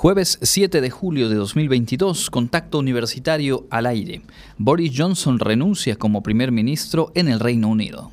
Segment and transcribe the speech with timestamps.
[0.00, 4.22] Jueves 7 de julio de 2022, contacto universitario al aire.
[4.56, 8.10] Boris Johnson renuncia como primer ministro en el Reino Unido.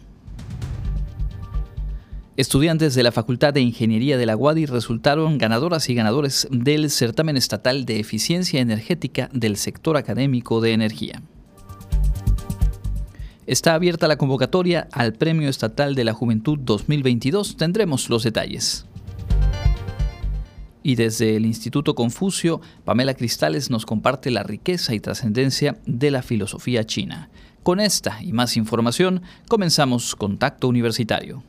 [2.35, 7.37] Estudiantes de la Facultad de Ingeniería de la UADI resultaron ganadoras y ganadores del certamen
[7.37, 11.21] estatal de eficiencia energética del sector académico de energía.
[13.45, 17.55] Está abierta la convocatoria al Premio Estatal de la Juventud 2022.
[17.55, 18.86] Tendremos los detalles.
[20.87, 26.21] Y desde el Instituto Confucio, Pamela Cristales nos comparte la riqueza y trascendencia de la
[26.21, 27.29] filosofía china.
[27.61, 31.43] Con esta y más información, comenzamos Contacto Universitario.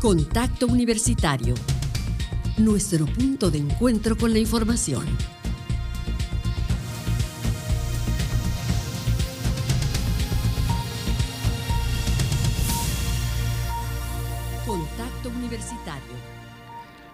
[0.00, 1.54] Contacto Universitario
[2.64, 5.06] nuestro punto de encuentro con la información.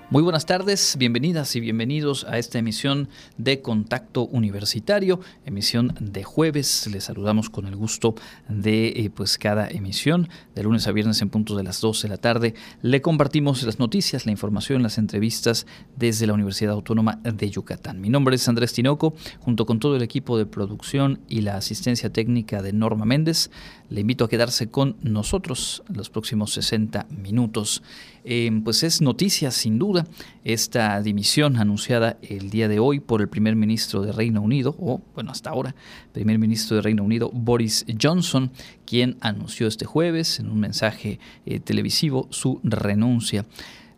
[0.09, 6.89] Muy buenas tardes, bienvenidas y bienvenidos a esta emisión de Contacto Universitario, emisión de jueves.
[6.93, 8.15] Les saludamos con el gusto
[8.49, 12.09] de eh, pues cada emisión, de lunes a viernes en punto de las 12 de
[12.09, 12.55] la tarde.
[12.83, 18.01] Le compartimos las noticias, la información, las entrevistas desde la Universidad Autónoma de Yucatán.
[18.01, 22.13] Mi nombre es Andrés Tinoco, junto con todo el equipo de producción y la asistencia
[22.13, 23.51] técnica de Norma Méndez.
[23.89, 27.83] Le invito a quedarse con nosotros los próximos 60 minutos.
[28.25, 30.07] Eh, pues es noticia sin duda
[30.43, 35.01] esta dimisión anunciada el día de hoy por el primer ministro de Reino Unido, o
[35.15, 35.77] bueno, hasta ahora,
[36.13, 38.51] primer ministro de Reino Unido, Boris Johnson,
[38.85, 43.47] quien anunció este jueves en un mensaje eh, televisivo su renuncia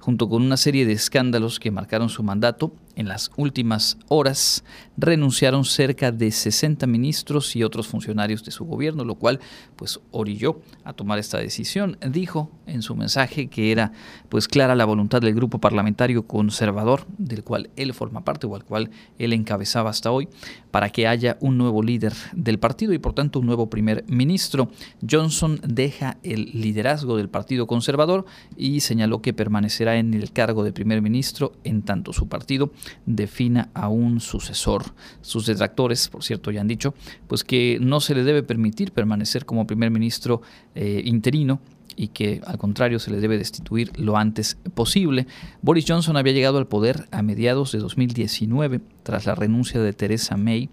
[0.09, 4.65] junto con una serie de escándalos que marcaron su mandato, en las últimas horas
[4.97, 9.39] renunciaron cerca de 60 ministros y otros funcionarios de su gobierno, lo cual
[9.77, 11.97] pues orilló a tomar esta decisión.
[12.11, 13.93] Dijo en su mensaje que era
[14.29, 18.65] pues clara la voluntad del grupo parlamentario conservador del cual él forma parte o al
[18.65, 20.29] cual él encabezaba hasta hoy
[20.73, 24.71] para que haya un nuevo líder del partido y por tanto un nuevo primer ministro.
[25.09, 30.73] Johnson deja el liderazgo del Partido Conservador y señaló que permanecerá en el cargo de
[30.73, 32.73] primer ministro en tanto su partido
[33.07, 34.85] defina a un sucesor.
[35.21, 36.95] Sus detractores, por cierto, ya han dicho,
[37.27, 40.43] pues que no se le debe permitir permanecer como primer ministro
[40.75, 41.61] eh, interino
[41.97, 45.27] y que al contrario se le debe destituir lo antes posible.
[45.63, 50.37] Boris Johnson había llegado al poder a mediados de 2019 tras la renuncia de Theresa
[50.37, 50.71] May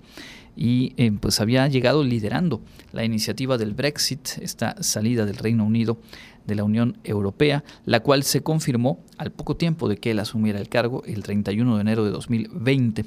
[0.55, 2.61] y eh, pues había llegado liderando
[2.93, 5.99] la iniciativa del Brexit, esta salida del Reino Unido
[6.47, 10.59] de la Unión Europea, la cual se confirmó al poco tiempo de que él asumiera
[10.59, 13.05] el cargo, el 31 de enero de 2020.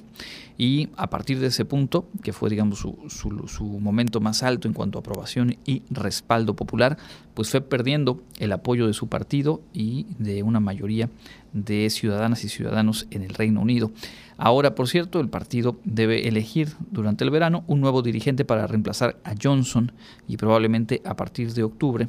[0.57, 4.75] Y a partir de ese punto, que fue digamos su, su, momento más alto en
[4.75, 6.99] cuanto a aprobación y respaldo popular,
[7.35, 11.09] pues fue perdiendo el apoyo de su partido y de una mayoría
[11.53, 13.93] de ciudadanas y ciudadanos en el Reino Unido.
[14.37, 19.17] Ahora, por cierto, el partido debe elegir durante el verano un nuevo dirigente para reemplazar
[19.25, 19.93] a Johnson
[20.27, 22.09] y probablemente a partir de octubre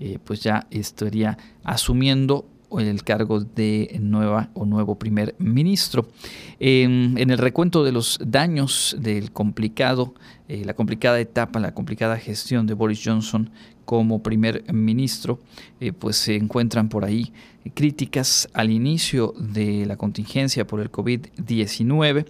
[0.00, 2.46] eh, pues ya estaría asumiendo
[2.78, 6.08] el cargo de nueva o nuevo primer ministro.
[6.58, 10.14] en el recuento de los daños del complicado,
[10.46, 13.50] eh, la complicada etapa, la complicada gestión de Boris Johnson
[13.84, 15.38] como primer ministro,
[15.80, 17.32] eh, pues se encuentran por ahí
[17.74, 22.26] críticas al inicio de la contingencia por el COVID-19.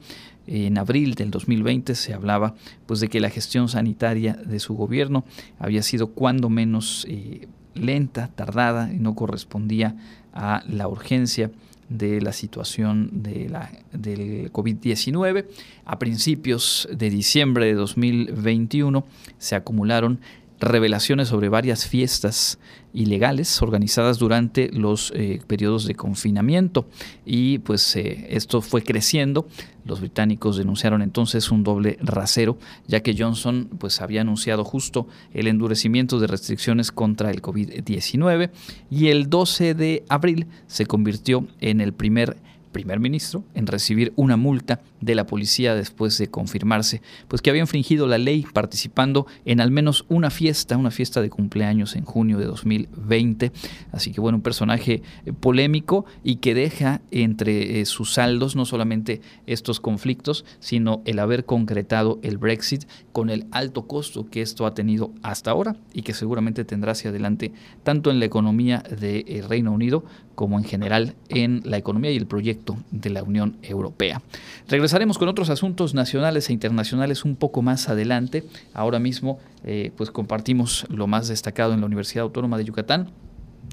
[0.47, 2.55] En abril del 2020 se hablaba
[2.87, 5.25] pues, de que la gestión sanitaria de su gobierno
[5.59, 9.97] había sido cuando menos eh, lenta, tardada y no correspondía
[10.33, 11.51] a la urgencia
[11.89, 15.47] de la situación de la, del COVID-19.
[15.85, 19.05] A principios de diciembre de 2021
[19.39, 20.21] se acumularon
[20.65, 22.59] revelaciones sobre varias fiestas
[22.93, 26.87] ilegales organizadas durante los eh, periodos de confinamiento
[27.27, 29.47] y pues eh, esto fue creciendo.
[29.85, 32.57] Los británicos denunciaron entonces un doble rasero
[32.87, 38.51] ya que Johnson pues había anunciado justo el endurecimiento de restricciones contra el COVID-19
[38.91, 42.37] y el 12 de abril se convirtió en el primer
[42.75, 47.63] primer ministro en recibir una multa de la policía después de confirmarse pues que había
[47.63, 52.39] infringido la ley participando en al menos una fiesta, una fiesta de cumpleaños en junio
[52.39, 53.53] de 2020.
[53.93, 58.65] Así que bueno, un personaje eh, polémico y que deja entre eh, sus saldos no
[58.65, 64.67] solamente estos conflictos, sino el haber concretado el Brexit con el alto costo que esto
[64.67, 67.53] ha tenido hasta ahora y que seguramente tendrá hacia adelante
[67.83, 70.05] tanto en la economía del eh, Reino Unido
[70.35, 74.21] como en general en la economía y el proyecto de la Unión Europea.
[74.69, 78.45] Regresamos Conversaremos con otros asuntos nacionales e internacionales un poco más adelante.
[78.73, 83.11] Ahora mismo, eh, pues compartimos lo más destacado en la Universidad Autónoma de Yucatán.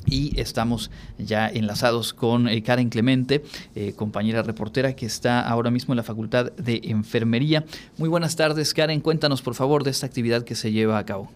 [0.08, 0.90] Y estamos
[1.20, 3.44] ya enlazados con eh, Karen Clemente,
[3.76, 7.66] eh, compañera reportera que está ahora mismo en la Facultad de Enfermería.
[8.00, 9.00] Muy buenas tardes, Karen.
[9.00, 11.30] Cuéntanos, por favor, de esta actividad que se lleva a cabo.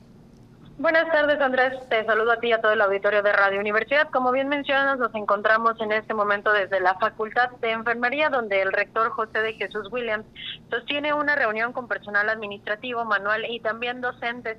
[0.77, 1.73] Buenas tardes, Andrés.
[1.89, 4.09] Te saludo a ti y a todo el auditorio de Radio Universidad.
[4.09, 8.73] Como bien mencionas, nos encontramos en este momento desde la Facultad de Enfermería, donde el
[8.73, 10.25] rector José de Jesús Williams
[10.69, 14.57] sostiene una reunión con personal administrativo, manual y también docentes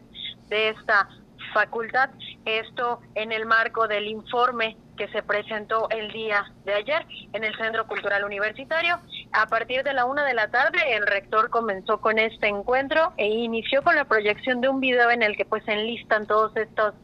[0.48, 1.06] de esta
[1.52, 2.08] facultad.
[2.46, 7.54] Esto en el marco del informe que se presentó el día de ayer en el
[7.58, 9.00] Centro Cultural Universitario.
[9.38, 13.26] A partir de la una de la tarde, el rector comenzó con este encuentro e
[13.26, 16.94] inició con la proyección de un video en el que pues enlistan todos estos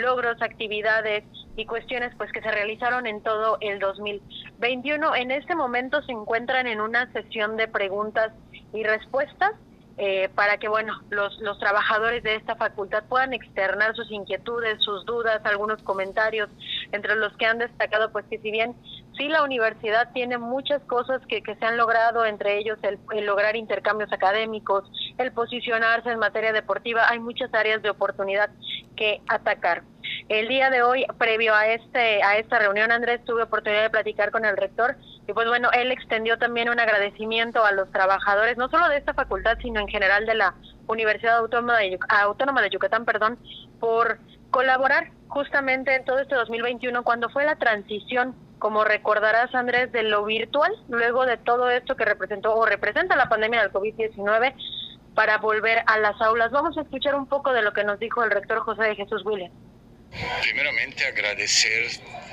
[0.00, 1.24] logros, actividades
[1.56, 5.16] y cuestiones pues que se realizaron en todo el 2021.
[5.16, 8.32] En este momento se encuentran en una sesión de preguntas
[8.72, 9.54] y respuestas
[10.02, 15.04] eh, para que bueno los, los trabajadores de esta facultad puedan externar sus inquietudes, sus
[15.04, 16.48] dudas, algunos comentarios,
[16.90, 18.74] entre los que han destacado pues que si bien
[19.18, 23.26] sí la universidad tiene muchas cosas que, que se han logrado, entre ellos el, el,
[23.26, 28.48] lograr intercambios académicos, el posicionarse en materia deportiva, hay muchas áreas de oportunidad
[28.96, 29.82] que atacar.
[30.30, 34.30] El día de hoy, previo a este a esta reunión, Andrés, tuve oportunidad de platicar
[34.30, 34.94] con el rector
[35.26, 39.12] y pues bueno, él extendió también un agradecimiento a los trabajadores, no solo de esta
[39.12, 40.54] facultad, sino en general de la
[40.86, 43.40] Universidad Autónoma de, Autónoma de Yucatán, perdón,
[43.80, 44.20] por
[44.52, 50.24] colaborar justamente en todo este 2021 cuando fue la transición como recordarás, Andrés, de lo
[50.24, 54.54] virtual, luego de todo esto que representó o representa la pandemia del COVID-19,
[55.16, 56.52] para volver a las aulas.
[56.52, 59.24] Vamos a escuchar un poco de lo que nos dijo el rector José de Jesús
[59.24, 59.69] Williams.
[60.42, 61.88] Primeramente agradecer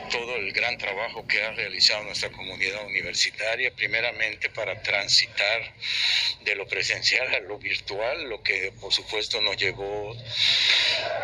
[0.09, 5.73] todo el gran trabajo que ha realizado nuestra comunidad universitaria, primeramente para transitar
[6.41, 10.15] de lo presencial a lo virtual, lo que por supuesto nos llevó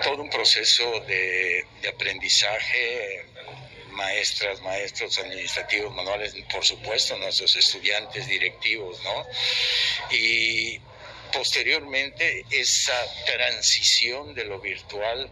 [0.04, 3.26] todo un proceso de, de aprendizaje,
[3.92, 9.26] maestras, maestros administrativos, manuales, por supuesto, nuestros estudiantes directivos, ¿no?
[10.12, 10.80] Y
[11.34, 15.30] posteriormente esa transición de lo virtual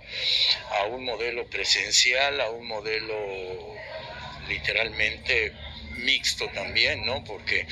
[0.79, 3.75] a un modelo presencial, a un modelo
[4.47, 5.53] literalmente
[5.97, 7.23] mixto también, ¿no?
[7.23, 7.67] Porque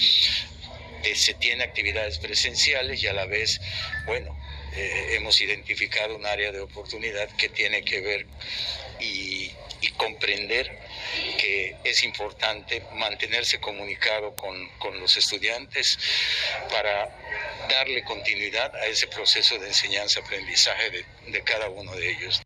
[1.04, 3.60] eh, se tiene actividades presenciales y a la vez,
[4.06, 4.38] bueno,
[4.76, 8.28] eh, hemos identificado un área de oportunidad que tiene que ver
[9.00, 10.78] y, y comprender
[11.40, 15.98] que es importante mantenerse comunicado con, con los estudiantes
[16.70, 17.10] para
[17.69, 22.42] darle continuidad a ese proceso de enseñanza-aprendizaje de, de cada uno de ellos.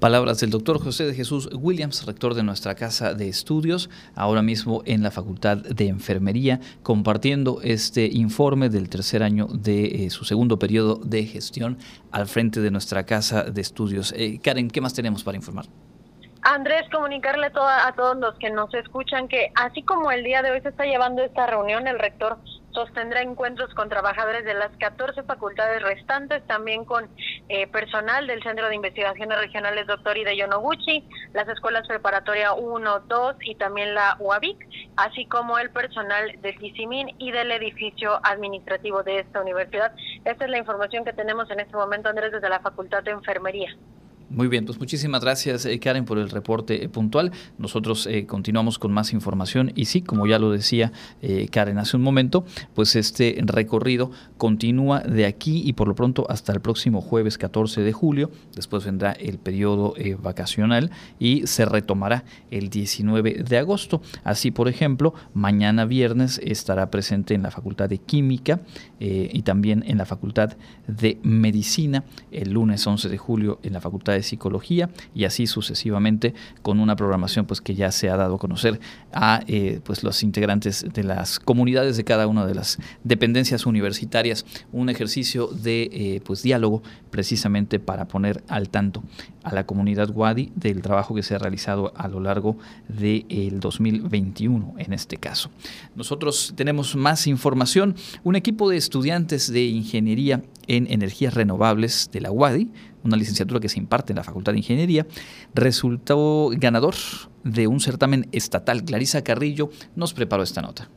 [0.00, 4.82] Palabras del doctor José de Jesús Williams, rector de nuestra casa de estudios, ahora mismo
[4.84, 10.58] en la Facultad de Enfermería, compartiendo este informe del tercer año de eh, su segundo
[10.58, 11.78] periodo de gestión
[12.12, 14.12] al frente de nuestra casa de estudios.
[14.14, 15.64] Eh, Karen, ¿qué más tenemos para informar?
[16.42, 20.60] Andrés, comunicarle a todos los que nos escuchan que así como el día de hoy
[20.60, 22.36] se está llevando esta reunión, el rector
[22.74, 27.08] sostendrá encuentros con trabajadores de las 14 facultades restantes, también con
[27.48, 30.16] eh, personal del Centro de Investigaciones Regionales Dr.
[30.16, 34.58] Ide Yonoguchi, las escuelas preparatoria 1, 2 y también la UAVIC,
[34.96, 39.92] así como el personal del CICIMIN y del edificio administrativo de esta universidad.
[40.24, 43.74] Esta es la información que tenemos en este momento, Andrés, desde la Facultad de Enfermería.
[44.34, 47.30] Muy bien, pues muchísimas gracias eh, Karen por el reporte eh, puntual.
[47.56, 50.90] Nosotros eh, continuamos con más información y sí, como ya lo decía
[51.52, 56.52] Karen hace un momento, pues este recorrido continúa de aquí y por lo pronto hasta
[56.52, 58.30] el próximo jueves 14 de julio.
[58.56, 64.02] Después vendrá el periodo vacacional y se retomará el 19 de agosto.
[64.24, 68.60] Así, por ejemplo, mañana viernes estará presente en la Facultad de Química
[68.98, 70.56] y también en la Facultad
[70.88, 72.04] de Medicina.
[72.32, 76.96] El lunes 11 de julio en la Facultad de Psicología y así sucesivamente con una
[76.96, 78.80] programación pues que ya se ha dado a conocer
[79.12, 84.44] a eh, pues los integrantes de las comunidades de cada una de las dependencias universitarias,
[84.72, 89.02] un ejercicio de eh, pues diálogo precisamente para poner al tanto
[89.44, 92.56] a la comunidad Wadi del trabajo que se ha realizado a lo largo
[92.88, 95.50] del 2021 en este caso.
[95.94, 97.94] Nosotros tenemos más información.
[98.24, 102.70] Un equipo de estudiantes de ingeniería en energías renovables de la UADI
[103.04, 105.06] una licenciatura que se imparte en la Facultad de Ingeniería,
[105.54, 106.94] resultó ganador
[107.44, 108.84] de un certamen estatal.
[108.84, 110.88] Clarisa Carrillo nos preparó esta nota.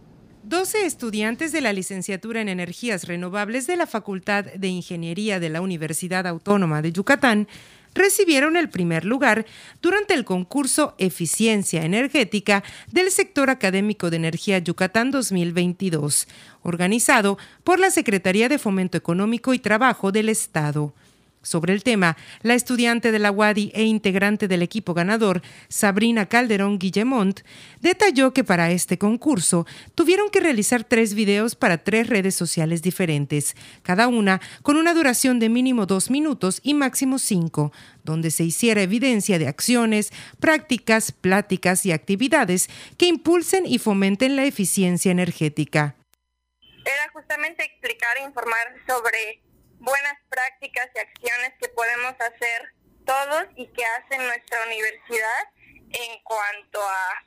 [0.44, 5.60] 12 estudiantes de la licenciatura en energías renovables de la Facultad de Ingeniería de la
[5.60, 7.50] Universidad Autónoma de Yucatán
[7.94, 9.46] recibieron el primer lugar
[9.82, 16.28] durante el concurso Eficiencia Energética del Sector Académico de Energía Yucatán 2022,
[16.64, 20.94] organizado por la Secretaría de Fomento Económico y Trabajo del Estado.
[21.42, 26.78] Sobre el tema, la estudiante de la UADI e integrante del equipo ganador, Sabrina Calderón
[26.78, 27.40] Guillemont,
[27.80, 29.66] detalló que para este concurso
[29.96, 35.40] tuvieron que realizar tres videos para tres redes sociales diferentes, cada una con una duración
[35.40, 37.72] de mínimo dos minutos y máximo cinco,
[38.04, 44.46] donde se hiciera evidencia de acciones, prácticas, pláticas y actividades que impulsen y fomenten la
[44.46, 45.96] eficiencia energética.
[46.84, 49.42] Era justamente explicar e informar sobre
[49.88, 52.74] buenas prácticas y acciones que podemos hacer
[53.06, 55.44] todos y que hace nuestra universidad
[55.92, 57.24] en cuanto a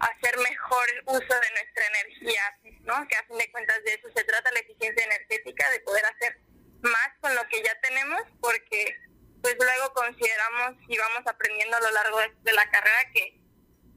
[0.00, 3.06] hacer mejor uso de nuestra energía, ¿no?
[3.08, 6.40] Que a fin de cuentas de eso se trata la eficiencia energética, de poder hacer
[6.80, 8.96] más con lo que ya tenemos, porque
[9.42, 13.38] pues luego consideramos y vamos aprendiendo a lo largo de, la carrera que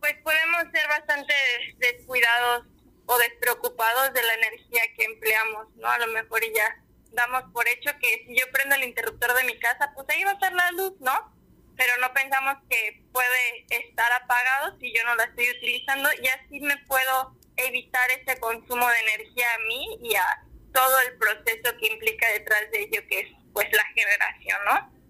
[0.02, 1.34] pues podemos ser bastante
[1.78, 2.66] descuidados
[3.06, 5.88] o despreocupados de la energía que empleamos, ¿no?
[5.88, 6.76] A lo mejor ya
[7.12, 10.32] damos por hecho que si yo prendo el interruptor de mi casa, pues ahí va
[10.32, 11.34] a estar la luz, ¿no?
[11.76, 16.60] Pero no pensamos que puede estar apagado si yo no la estoy utilizando y así
[16.60, 21.88] me puedo evitar ese consumo de energía a mí y a todo el proceso que
[21.88, 25.01] implica detrás de ello, que es pues la generación, ¿no?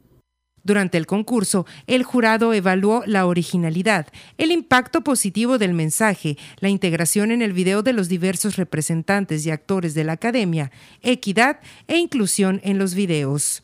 [0.63, 7.31] Durante el concurso, el jurado evaluó la originalidad, el impacto positivo del mensaje, la integración
[7.31, 12.61] en el video de los diversos representantes y actores de la academia, equidad e inclusión
[12.63, 13.63] en los videos.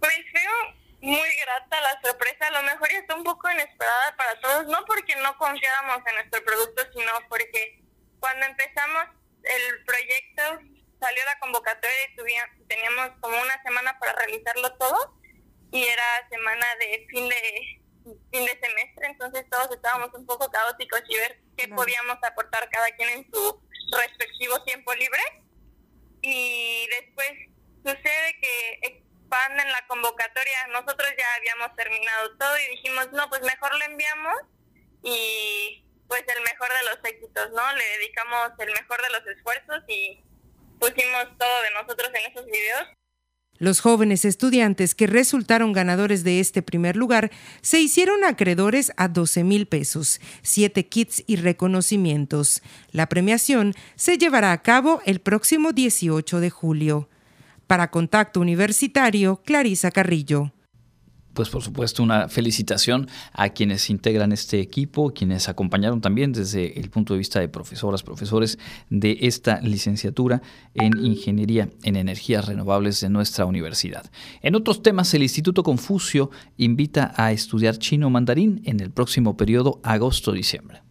[0.00, 0.40] Pues fue
[1.02, 5.14] muy grata la sorpresa, a lo mejor está un poco inesperada para todos, no porque
[5.16, 7.82] no confiáramos en nuestro producto, sino porque
[8.20, 9.04] cuando empezamos
[9.42, 10.42] el proyecto
[10.98, 15.17] salió la convocatoria y teníamos como una semana para realizarlo todo
[15.70, 17.78] y era semana de fin de
[18.30, 22.90] fin de semestre, entonces todos estábamos un poco caóticos y ver qué podíamos aportar cada
[22.96, 23.60] quien en su
[23.92, 25.20] respectivo tiempo libre.
[26.22, 27.32] Y después
[27.84, 33.74] sucede que expanden la convocatoria, nosotros ya habíamos terminado todo y dijimos, no, pues mejor
[33.76, 34.36] le enviamos
[35.02, 37.72] y pues el mejor de los éxitos, ¿no?
[37.74, 40.24] Le dedicamos el mejor de los esfuerzos y
[40.80, 42.88] pusimos todo de nosotros en esos videos
[43.58, 49.44] los jóvenes estudiantes que resultaron ganadores de este primer lugar se hicieron acreedores a 12
[49.44, 52.62] mil pesos, siete kits y reconocimientos.
[52.92, 57.08] La premiación se llevará a cabo el próximo 18 de julio.
[57.66, 60.52] Para Contacto Universitario, Clarisa Carrillo
[61.38, 66.90] pues por supuesto una felicitación a quienes integran este equipo, quienes acompañaron también desde el
[66.90, 68.58] punto de vista de profesoras, profesores
[68.90, 70.42] de esta licenciatura
[70.74, 74.10] en Ingeniería en Energías Renovables de nuestra universidad.
[74.42, 79.78] En otros temas, el Instituto Confucio invita a estudiar chino mandarín en el próximo periodo
[79.84, 80.87] agosto-diciembre.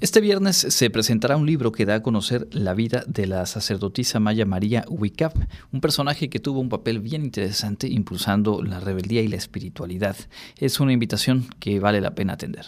[0.00, 4.18] Este viernes se presentará un libro que da a conocer la vida de la sacerdotisa
[4.18, 5.36] maya María Wicap,
[5.70, 10.16] un personaje que tuvo un papel bien interesante impulsando la rebeldía y la espiritualidad.
[10.56, 12.66] Es una invitación que vale la pena atender.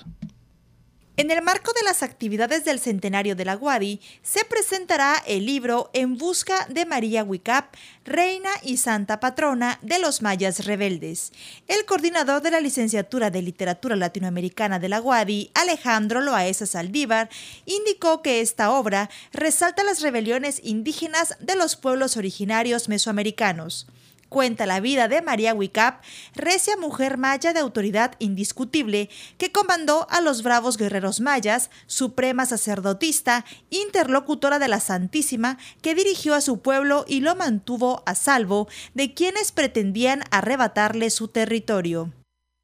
[1.17, 5.89] En el marco de las actividades del centenario de la Guadi, se presentará el libro
[5.93, 7.73] En busca de María Wicap,
[8.05, 11.33] reina y santa patrona de los mayas rebeldes.
[11.69, 17.31] El coordinador de la licenciatura de literatura latinoamericana de la Guadi, Alejandro Loaesa Saldívar,
[17.65, 23.87] indicó que esta obra resalta las rebeliones indígenas de los pueblos originarios mesoamericanos
[24.35, 26.03] cuenta la vida de María Wicap,
[26.35, 33.45] recia mujer maya de autoridad indiscutible que comandó a los bravos guerreros mayas, suprema sacerdotista,
[33.71, 39.15] interlocutora de la Santísima, que dirigió a su pueblo y lo mantuvo a salvo de
[39.15, 42.13] quienes pretendían arrebatarle su territorio.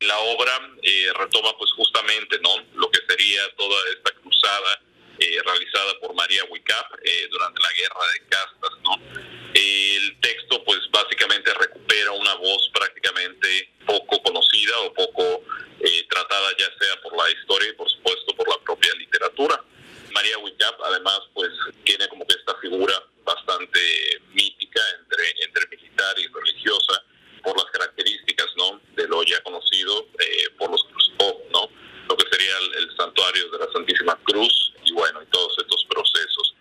[0.00, 2.50] La obra eh, retoma pues justamente ¿no?
[2.75, 4.89] lo que sería toda esta cruzada
[5.21, 8.97] eh, realizada por María Wicap eh, durante la guerra de castas, ¿no?
[9.53, 15.45] El texto, pues básicamente recupera una voz prácticamente poco conocida o poco
[15.81, 19.62] eh, tratada, ya sea por la historia y, por supuesto, por la propia literatura.
[20.12, 21.50] María Wicap, además, pues
[21.85, 23.81] tiene como que esta figura bastante
[24.33, 27.03] mítica entre, entre militar y religiosa
[27.43, 28.81] por las características, ¿no?
[28.97, 31.69] De lo ya conocido eh, por los Cruzpop, ¿no?
[32.09, 36.54] Lo que sería el santuario de la Santísima Cruz y bueno, y todos estos procesos.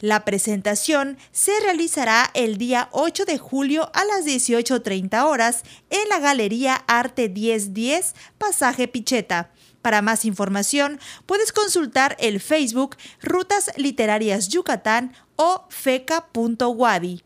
[0.00, 6.18] La presentación se realizará el día 8 de julio a las 18.30 horas en la
[6.18, 9.52] Galería Arte 1010, Pasaje Picheta.
[9.82, 17.22] Para más información, puedes consultar el Facebook Rutas Literarias Yucatán o feca.wadi.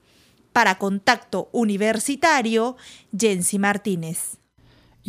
[0.53, 2.77] Para contacto universitario,
[3.17, 4.39] Jensi Martínez.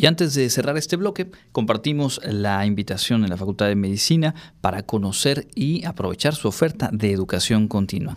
[0.00, 4.82] Y antes de cerrar este bloque, compartimos la invitación en la Facultad de Medicina para
[4.82, 8.16] conocer y aprovechar su oferta de educación continua.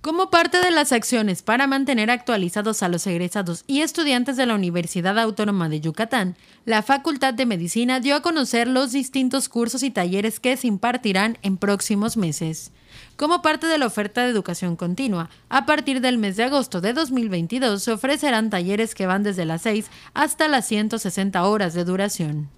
[0.00, 4.56] Como parte de las acciones para mantener actualizados a los egresados y estudiantes de la
[4.56, 9.92] Universidad Autónoma de Yucatán, la Facultad de Medicina dio a conocer los distintos cursos y
[9.92, 12.72] talleres que se impartirán en próximos meses
[13.16, 15.30] como parte de la oferta de educación continua.
[15.48, 19.62] A partir del mes de agosto de 2022 se ofrecerán talleres que van desde las
[19.62, 22.48] 6 hasta las 160 horas de duración.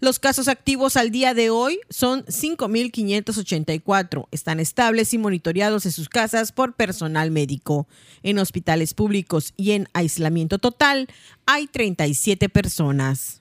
[0.00, 4.26] Los casos activos al día de hoy son 5.584.
[4.30, 7.88] Están estables y monitoreados en sus casas por personal médico.
[8.22, 11.08] En hospitales públicos y en aislamiento total
[11.46, 13.40] hay 37 personas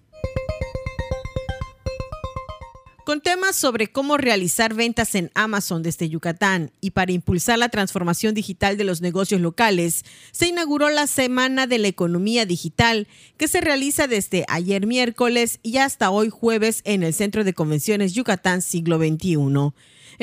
[3.03, 8.33] con temas sobre cómo realizar ventas en Amazon desde Yucatán y para impulsar la transformación
[8.33, 13.61] digital de los negocios locales, se inauguró la Semana de la Economía Digital, que se
[13.61, 18.97] realiza desde ayer miércoles y hasta hoy jueves en el Centro de Convenciones Yucatán Siglo
[18.97, 19.73] XXI.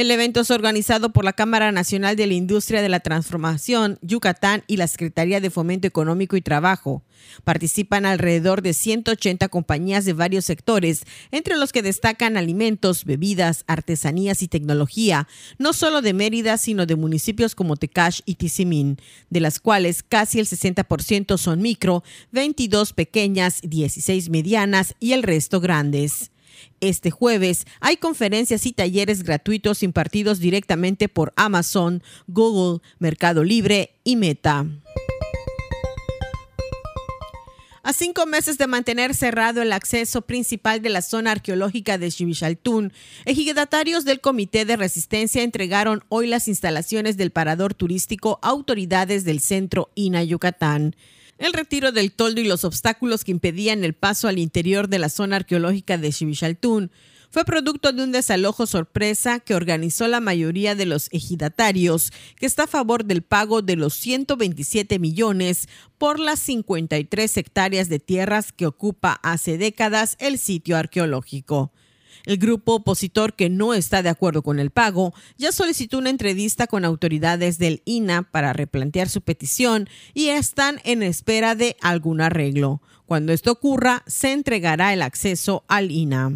[0.00, 4.64] El evento es organizado por la Cámara Nacional de la Industria de la Transformación, Yucatán
[4.66, 7.02] y la Secretaría de Fomento Económico y Trabajo.
[7.44, 14.40] Participan alrededor de 180 compañías de varios sectores, entre los que destacan alimentos, bebidas, artesanías
[14.40, 18.96] y tecnología, no solo de Mérida, sino de municipios como Tecash y Tizimín,
[19.28, 25.60] de las cuales casi el 60% son micro, 22 pequeñas, 16 medianas y el resto
[25.60, 26.30] grandes.
[26.80, 34.16] Este jueves hay conferencias y talleres gratuitos impartidos directamente por Amazon, Google, Mercado Libre y
[34.16, 34.66] Meta.
[37.82, 42.92] A cinco meses de mantener cerrado el acceso principal de la zona arqueológica de Ximichaltún,
[43.24, 49.40] ejidatarios del Comité de Resistencia entregaron hoy las instalaciones del parador turístico a autoridades del
[49.40, 50.94] centro INA Yucatán.
[51.40, 55.08] El retiro del toldo y los obstáculos que impedían el paso al interior de la
[55.08, 56.90] zona arqueológica de Ximichaltún
[57.30, 62.64] fue producto de un desalojo sorpresa que organizó la mayoría de los ejidatarios, que está
[62.64, 68.66] a favor del pago de los 127 millones por las 53 hectáreas de tierras que
[68.66, 71.72] ocupa hace décadas el sitio arqueológico.
[72.24, 76.66] El grupo opositor que no está de acuerdo con el pago ya solicitó una entrevista
[76.66, 82.82] con autoridades del INA para replantear su petición y están en espera de algún arreglo.
[83.06, 86.32] Cuando esto ocurra, se entregará el acceso al INA.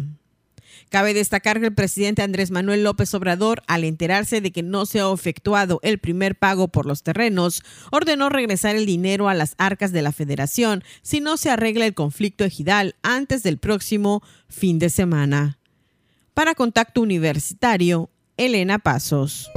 [0.89, 4.99] Cabe destacar que el presidente Andrés Manuel López Obrador, al enterarse de que no se
[4.99, 9.91] ha efectuado el primer pago por los terrenos, ordenó regresar el dinero a las arcas
[9.91, 14.89] de la federación si no se arregla el conflicto ejidal antes del próximo fin de
[14.89, 15.57] semana.
[16.35, 19.49] Para Contacto Universitario, Elena Pasos.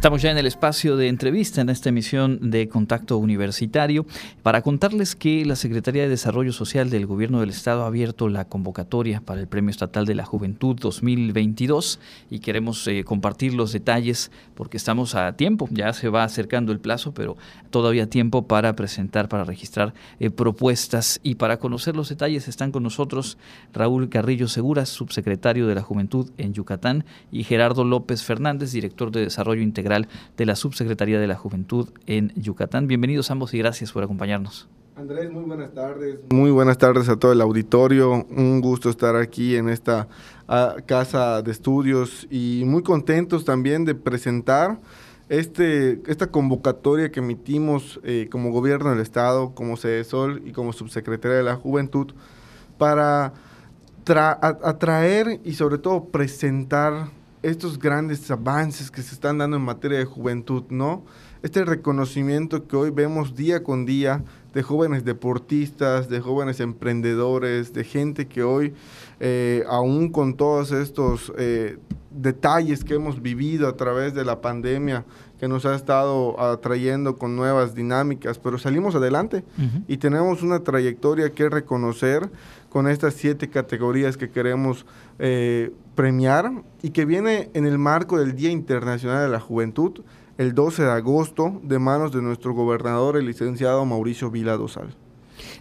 [0.00, 4.06] Estamos ya en el espacio de entrevista en esta emisión de Contacto Universitario
[4.42, 8.46] para contarles que la Secretaría de Desarrollo Social del Gobierno del Estado ha abierto la
[8.46, 14.30] convocatoria para el Premio Estatal de la Juventud 2022 y queremos eh, compartir los detalles
[14.54, 17.36] porque estamos a tiempo, ya se va acercando el plazo, pero
[17.68, 21.20] todavía tiempo para presentar, para registrar eh, propuestas.
[21.22, 23.36] Y para conocer los detalles están con nosotros
[23.74, 29.20] Raúl Carrillo Seguras, subsecretario de la Juventud en Yucatán y Gerardo López Fernández, director de
[29.20, 29.89] Desarrollo Integral
[30.36, 32.86] de la Subsecretaría de la Juventud en Yucatán.
[32.86, 34.68] Bienvenidos ambos y gracias por acompañarnos.
[34.94, 36.20] Andrés, muy buenas tardes.
[36.30, 38.26] Muy buenas tardes a todo el auditorio.
[38.30, 40.08] Un gusto estar aquí en esta
[40.46, 44.78] ah, casa de estudios y muy contentos también de presentar
[45.28, 51.38] este, esta convocatoria que emitimos eh, como gobierno del Estado, como Sol y como subsecretaria
[51.38, 52.12] de la Juventud
[52.78, 53.32] para
[54.04, 57.10] atraer y sobre todo presentar
[57.42, 61.04] estos grandes avances que se están dando en materia de juventud, ¿no?
[61.42, 64.22] Este reconocimiento que hoy vemos día con día
[64.52, 68.74] de jóvenes deportistas, de jóvenes emprendedores, de gente que hoy,
[69.20, 71.78] eh, aún con todos estos eh,
[72.10, 75.06] detalles que hemos vivido a través de la pandemia,
[75.38, 79.42] que nos ha estado atrayendo con nuevas dinámicas, pero salimos adelante
[79.88, 82.28] y tenemos una trayectoria que reconocer
[82.68, 84.84] con estas siete categorías que queremos
[85.18, 86.50] eh, premiar
[86.82, 90.00] y que viene en el marco del Día Internacional de la Juventud,
[90.38, 94.94] el 12 de agosto, de manos de nuestro gobernador, el licenciado Mauricio Vila Dosal.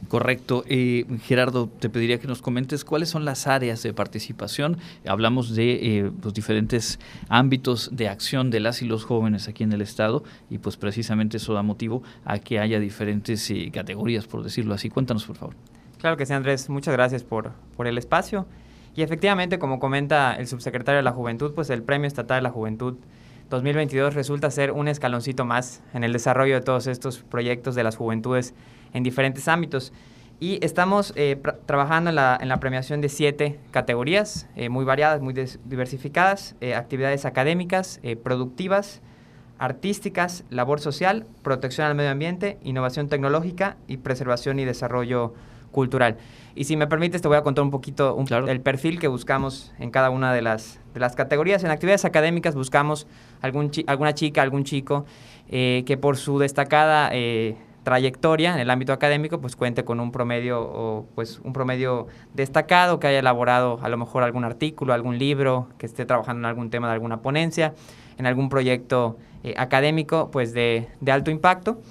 [0.08, 0.63] Correcto.
[0.69, 4.78] Eh, Gerardo, te pediría que nos comentes cuáles son las áreas de participación.
[5.06, 9.73] Hablamos de eh, los diferentes ámbitos de acción de las y los jóvenes aquí en
[9.73, 14.41] el Estado y pues precisamente eso da motivo a que haya diferentes eh, categorías, por
[14.41, 14.89] decirlo así.
[14.89, 15.56] Cuéntanos, por favor.
[15.97, 16.69] Claro que sí, Andrés.
[16.69, 18.45] Muchas gracias por, por el espacio.
[18.95, 22.52] Y efectivamente, como comenta el subsecretario de la Juventud, pues el Premio Estatal de la
[22.52, 22.97] Juventud
[23.49, 27.95] 2022 resulta ser un escaloncito más en el desarrollo de todos estos proyectos de las
[27.95, 28.54] juventudes
[28.93, 29.91] en diferentes ámbitos.
[30.39, 35.21] Y estamos eh, trabajando en la, en la, premiación de siete categorías, eh, muy variadas,
[35.21, 39.02] muy diversificadas, eh, actividades académicas, productivas,
[39.58, 45.34] artísticas, labor social, protección al medio ambiente, innovación tecnológica y preservación y desarrollo
[45.71, 46.17] cultural.
[46.55, 49.91] Y si me permites, te voy a contar un poquito el perfil que buscamos en
[49.91, 51.63] cada una de las, de las categorías.
[51.63, 53.08] En actividades académicas buscamos
[53.41, 55.05] algún alguna chica, algún chico
[55.49, 57.12] que por su destacada
[57.84, 62.99] trayectoria en el ámbito académico, pues cuente con un promedio o pues un promedio destacado,
[62.99, 66.69] que haya elaborado a lo mejor algún artículo, algún libro, que esté trabajando en algún
[66.69, 67.73] tema de alguna ponencia,
[68.17, 71.82] en algún proyecto eh, académico, pues de, de, alto impacto.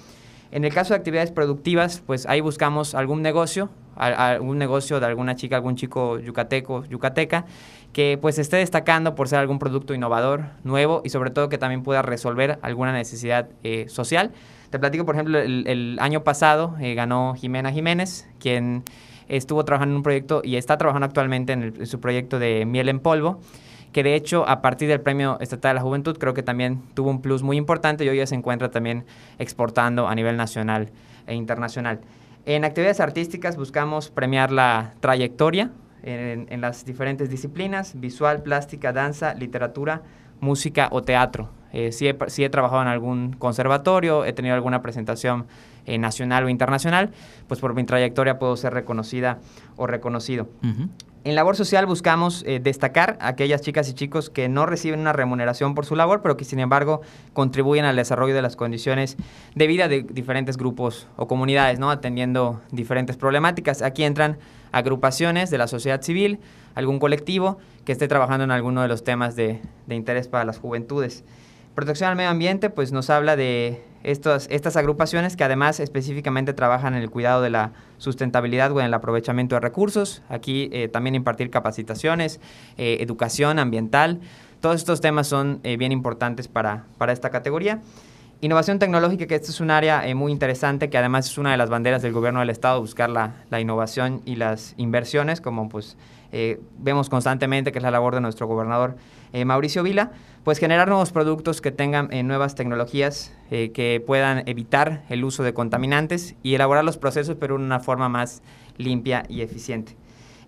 [0.51, 5.35] En el caso de actividades productivas, pues ahí buscamos algún negocio, algún negocio de alguna
[5.35, 7.45] chica, algún chico yucateco, yucateca,
[7.93, 11.83] que pues esté destacando por ser algún producto innovador, nuevo y sobre todo que también
[11.83, 14.31] pueda resolver alguna necesidad eh, social.
[14.69, 18.83] Te platico, por ejemplo, el, año pasado eh, ganó Jimena Jiménez, quien
[19.27, 22.99] estuvo trabajando en un proyecto y está trabajando actualmente en, su proyecto de miel en
[22.99, 23.39] polvo
[23.91, 27.09] que de hecho a partir del Premio Estatal de la Juventud creo que también tuvo
[27.09, 29.05] un plus muy importante y hoy ya se encuentra también
[29.37, 30.89] exportando a nivel nacional
[31.27, 32.01] e internacional.
[32.45, 35.71] En actividades artísticas buscamos premiar la trayectoria
[36.03, 40.01] en, las diferentes disciplinas, visual, plástica, danza, literatura,
[40.39, 41.49] música o teatro.
[41.71, 45.45] Eh, si, he, trabajado en algún conservatorio, he tenido alguna presentación
[45.85, 47.11] eh, nacional o internacional,
[47.47, 49.39] pues por mi trayectoria puedo ser reconocida
[49.75, 50.49] o reconocido.
[51.25, 55.11] En labor social buscamos eh, destacar a aquellas chicas y chicos que no reciben una
[55.11, 57.01] remuneración por su labor, pero que sin embargo
[57.33, 59.17] contribuyen al desarrollo de las condiciones
[59.53, 61.91] de vida de diferentes grupos o comunidades, ¿no?
[61.91, 63.81] atendiendo diferentes problemáticas.
[63.81, 64.37] Aquí entran
[64.71, 66.39] agrupaciones de la sociedad civil,
[66.73, 70.57] algún colectivo que esté trabajando en alguno de los temas de, de interés para las
[70.57, 71.25] juventudes.
[71.75, 76.95] Protección al medio ambiente, pues nos habla de estas, estas agrupaciones que además específicamente trabajan
[76.95, 80.21] en el cuidado de la sustentabilidad o en el aprovechamiento de recursos.
[80.29, 82.39] Aquí eh, también impartir capacitaciones,
[82.77, 84.19] eh, educación ambiental.
[84.61, 87.81] Todos estos temas son eh, bien importantes para, para esta categoría.
[88.41, 91.69] Innovación tecnológica, que esto es un área muy interesante, que además es una de las
[91.69, 95.97] banderas del gobierno del Estado, buscar la, la innovación y las inversiones, como pues
[96.77, 98.95] vemos constantemente que es la labor de nuestro gobernador
[99.45, 100.11] Mauricio Vila
[100.43, 105.43] pues generar nuevos productos que tengan eh, nuevas tecnologías eh, que puedan evitar el uso
[105.43, 108.41] de contaminantes y elaborar los procesos pero de una forma más
[108.77, 109.95] limpia y eficiente.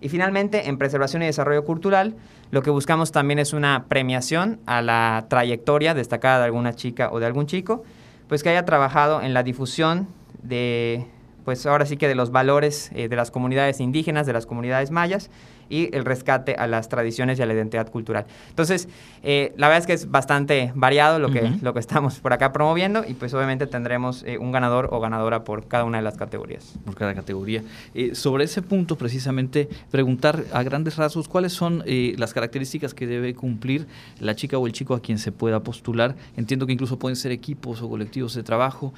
[0.00, 2.16] Y finalmente, en preservación y desarrollo cultural,
[2.50, 7.20] lo que buscamos también es una premiación a la trayectoria destacada de alguna chica o
[7.20, 7.84] de algún chico,
[8.26, 10.08] pues que haya trabajado en la difusión
[10.42, 11.06] de,
[11.44, 14.90] pues ahora sí que de los valores eh, de las comunidades indígenas, de las comunidades
[14.90, 15.30] mayas,
[15.72, 18.26] y el rescate a las tradiciones y a la identidad cultural.
[18.50, 18.88] Entonces,
[19.22, 22.52] eh, la verdad es que es bastante variado lo que, lo que estamos por acá
[22.52, 26.18] promoviendo y pues obviamente tendremos eh, un ganador o ganadora por cada una de las
[26.18, 26.74] categorías.
[26.84, 27.62] Por cada categoría.
[27.94, 33.34] Eh, sobre ese punto, precisamente, preguntar a grandes rasgos cuáles son las características que debe
[33.34, 33.86] cumplir
[34.20, 36.14] la chica o el chico a quien se pueda postular.
[36.36, 38.92] Entiendo que incluso pueden ser equipos o colectivos de trabajo.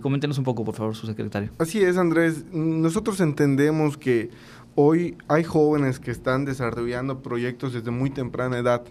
[0.00, 1.50] coméntenos un poco, por favor, su secretario.
[1.58, 2.44] Así es, Andrés.
[2.52, 4.30] Nosotros entendemos que
[4.82, 8.82] Hoy hay jóvenes que están desarrollando proyectos desde muy temprana edad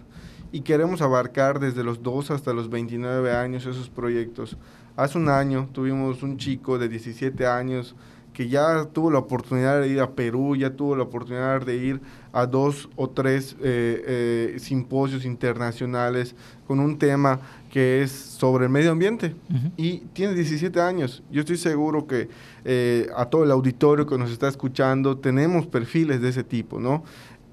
[0.52, 4.56] y queremos abarcar desde los 2 hasta los 29 años esos proyectos.
[4.94, 7.96] Hace un año tuvimos un chico de 17 años
[8.32, 12.00] que ya tuvo la oportunidad de ir a Perú, ya tuvo la oportunidad de ir
[12.32, 16.36] a dos o tres eh, eh, simposios internacionales
[16.68, 19.34] con un tema que es sobre el medio ambiente
[19.76, 21.24] y tiene 17 años.
[21.32, 22.28] Yo estoy seguro que
[22.64, 27.04] eh, a todo el auditorio que nos está escuchando tenemos perfiles de ese tipo, ¿no?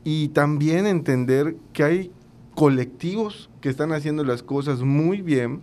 [0.04, 2.12] Y también entender que hay
[2.56, 5.62] colectivos que están haciendo las cosas muy bien,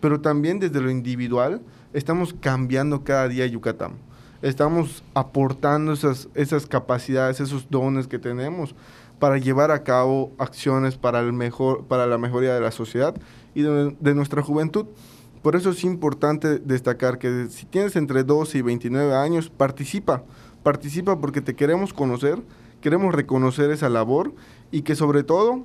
[0.00, 1.60] pero también desde lo individual
[1.92, 3.94] estamos cambiando cada día Yucatán
[4.42, 8.74] estamos aportando esas, esas capacidades, esos dones que tenemos
[9.18, 13.14] para llevar a cabo acciones para, el mejor, para la mejoría de la sociedad
[13.54, 14.86] y de, nuestra juventud.
[15.46, 20.24] Por eso es importante destacar que si tienes entre 12 y 29 años, participa.
[20.64, 22.42] Participa porque te queremos conocer,
[22.80, 24.34] queremos reconocer esa labor
[24.72, 25.62] y que sobre todo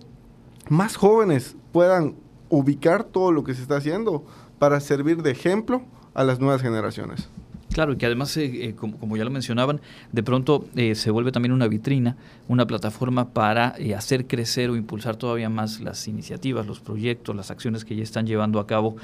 [0.70, 2.16] más jóvenes puedan
[2.50, 4.24] ubicar todo lo que se está haciendo
[4.60, 5.82] para servir de ejemplo
[6.14, 7.28] a las nuevas generaciones.
[7.72, 9.80] Claro, y que además, eh, eh, como, ya lo mencionaban,
[10.12, 12.18] de pronto eh, se vuelve también una vitrina,
[12.50, 17.86] una plataforma para hacer crecer o impulsar todavía más las iniciativas, los proyectos, las acciones
[17.86, 18.98] que ya están llevando a cabo,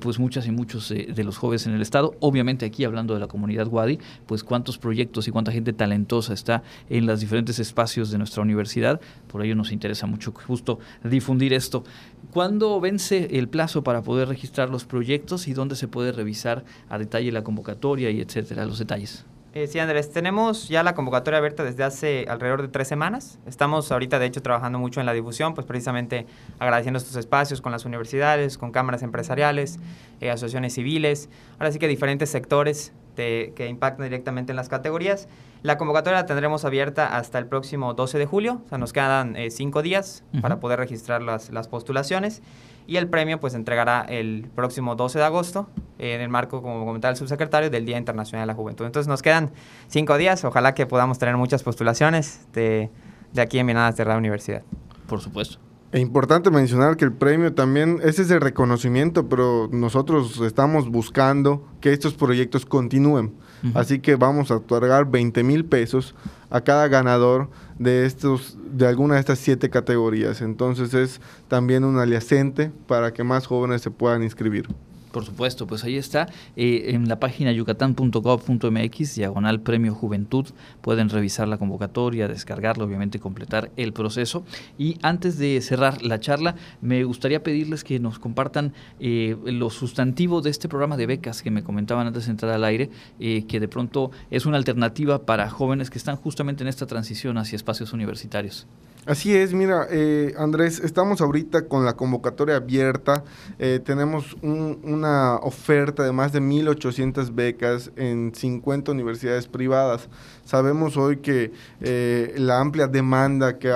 [0.00, 2.14] pues muchas y muchos de los jóvenes en el Estado.
[2.20, 6.62] Obviamente aquí hablando de la comunidad Wadi, pues cuántos proyectos y cuánta gente talentosa está
[6.90, 9.00] en los diferentes espacios de nuestra universidad.
[9.28, 11.84] Por ello nos interesa mucho justo difundir esto.
[12.32, 16.98] ¿Cuándo vence el plazo para poder registrar los proyectos y dónde se puede revisar a
[16.98, 19.24] detalle la convocatoria etcétera, los detalles?
[19.52, 23.40] Eh, sí, Andrés, tenemos ya la convocatoria abierta desde hace alrededor de tres semanas.
[23.46, 26.24] Estamos ahorita, de hecho, trabajando mucho en la difusión, pues precisamente
[26.60, 29.80] agradeciendo estos espacios con las universidades, con cámaras empresariales,
[30.20, 35.28] eh, asociaciones civiles, ahora sí que diferentes sectores que impactan directamente en las categorías.
[35.62, 39.36] La convocatoria la tendremos abierta hasta el próximo 12 de julio, o sea, nos quedan
[39.36, 42.40] eh, cinco días para poder registrar las, las, postulaciones
[42.86, 45.68] y el premio pues entregará el próximo 12 de agosto
[45.98, 48.86] en el marco, como comentaba el subsecretario, del Día Internacional de la Juventud.
[48.86, 49.50] Entonces nos quedan
[49.88, 52.90] cinco días, ojalá que podamos tener muchas postulaciones de,
[53.32, 54.62] de aquí en Minadas de la Universidad.
[55.06, 55.69] Por supuesto.
[55.92, 61.92] E importante mencionar que el premio también es ese reconocimiento, pero nosotros estamos buscando que
[61.92, 63.34] estos proyectos continúen.
[63.74, 66.14] Así que vamos a otorgar 20 mil pesos
[66.48, 70.40] a cada ganador de estos de alguna de estas siete categorías.
[70.40, 74.68] Entonces es también un aliacente para que más jóvenes se puedan inscribir.
[75.10, 76.28] Por supuesto, pues ahí está.
[76.56, 80.46] Eh, en la página yucatán.gov.mx, diagonal Premio Juventud,
[80.80, 84.44] pueden revisar la convocatoria, descargarla, obviamente completar el proceso.
[84.78, 90.44] Y antes de cerrar la charla, me gustaría pedirles que nos compartan eh, los sustantivos
[90.44, 93.58] de este programa de becas que me comentaban antes de entrar al aire, eh, que
[93.58, 97.92] de pronto es una alternativa para jóvenes que están justamente en esta transición hacia espacios
[97.92, 98.66] universitarios.
[99.06, 103.24] Así es, mira, eh, Andrés, estamos ahorita con la convocatoria abierta.
[103.58, 110.10] Eh, tenemos una oferta de más de 1.800 becas en 50 universidades privadas.
[110.44, 113.74] Sabemos hoy que eh, la amplia demanda que,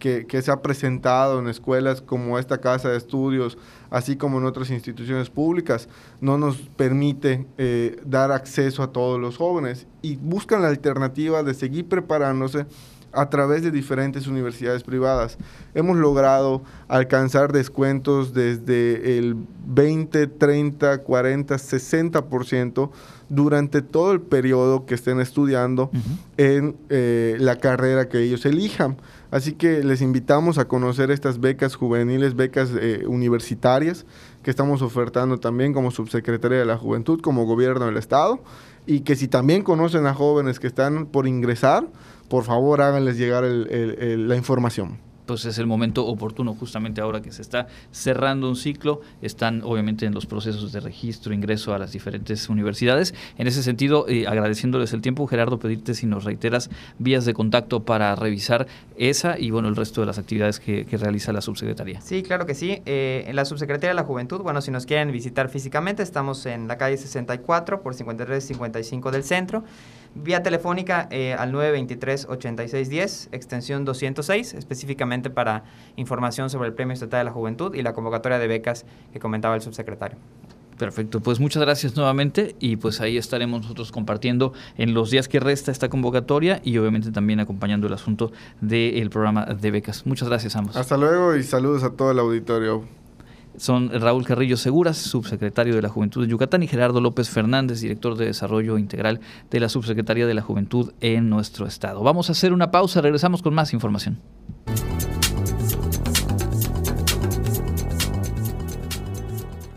[0.00, 3.56] que, que se ha presentado en escuelas como esta casa de estudios,
[3.90, 5.88] así como en otras instituciones públicas,
[6.20, 7.46] no nos permite
[8.04, 12.66] dar acceso a todos los jóvenes y buscan la alternativa de seguir preparándose
[13.16, 15.38] a través de diferentes universidades privadas.
[15.74, 22.90] Hemos logrado alcanzar descuentos desde el 20, 30, 40, 60%
[23.28, 25.90] durante todo el periodo que estén estudiando
[26.36, 28.96] en eh, la carrera que ellos elijan.
[29.30, 34.06] Así que les invitamos a conocer estas becas juveniles, becas eh, universitarias
[34.42, 38.40] que estamos ofertando también como subsecretaria de la Juventud, como gobierno del Estado,
[38.86, 41.88] y que si también conocen a jóvenes que están por ingresar,
[42.28, 47.42] por favor háganles llegar la información pues es el momento oportuno justamente ahora que se
[47.42, 52.48] está cerrando un ciclo, están obviamente en los procesos de registro, ingreso a las diferentes
[52.48, 53.14] universidades.
[53.36, 57.84] En ese sentido, eh, agradeciéndoles el tiempo, Gerardo, pedirte si nos reiteras vías de contacto
[57.84, 62.00] para revisar esa y bueno, el resto de las actividades que, realiza la subsecretaría.
[62.00, 62.80] Sí, claro que sí.
[62.86, 66.68] Eh, en la subsecretaría de la Juventud, bueno, si nos quieren visitar físicamente, estamos en
[66.68, 69.62] la calle 64 por 5355 del centro.
[70.18, 75.64] Vía telefónica eh, al 923-8610, extensión 206, específicamente para
[75.96, 79.54] información sobre el Premio Estatal de la Juventud y la convocatoria de becas que comentaba
[79.54, 80.16] el subsecretario.
[80.78, 85.40] Perfecto, pues muchas gracias nuevamente y pues ahí estaremos nosotros compartiendo en los días que
[85.40, 90.06] resta esta convocatoria y obviamente también acompañando el asunto del programa de becas.
[90.06, 90.76] Muchas gracias ambos.
[90.76, 92.84] Hasta luego y saludos a todo el auditorio
[93.58, 98.16] son Raúl Carrillo Seguras, subsecretario de la Juventud de Yucatán, y Gerardo López Fernández, director
[98.16, 102.02] de Desarrollo Integral de la Subsecretaría de la Juventud en nuestro estado.
[102.02, 104.18] Vamos a hacer una pausa, regresamos con más información.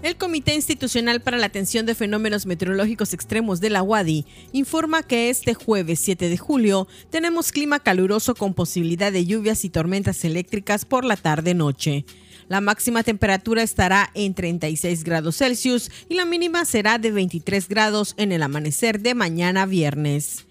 [0.01, 5.29] El Comité Institucional para la Atención de Fenómenos Meteorológicos Extremos de la UADI informa que
[5.29, 10.85] este jueves 7 de julio tenemos clima caluroso con posibilidad de lluvias y tormentas eléctricas
[10.85, 12.05] por la tarde-noche.
[12.49, 18.15] La máxima temperatura estará en 36 grados Celsius y la mínima será de 23 grados
[18.17, 20.47] en el amanecer de mañana viernes.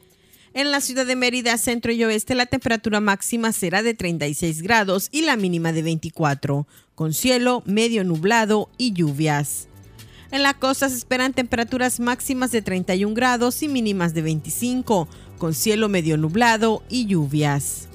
[0.54, 5.08] En la ciudad de Mérida, centro y oeste, la temperatura máxima será de 36 grados
[5.10, 9.66] y la mínima de 24, con cielo medio nublado y lluvias.
[10.30, 15.52] En la costa se esperan temperaturas máximas de 31 grados y mínimas de 25, con
[15.52, 17.88] cielo medio nublado y lluvias.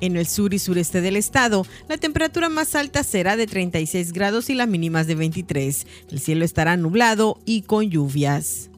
[0.00, 4.50] En el sur y sureste del estado, la temperatura más alta será de 36 grados
[4.50, 5.86] y las mínimas de 23.
[6.10, 8.68] El cielo estará nublado y con lluvias.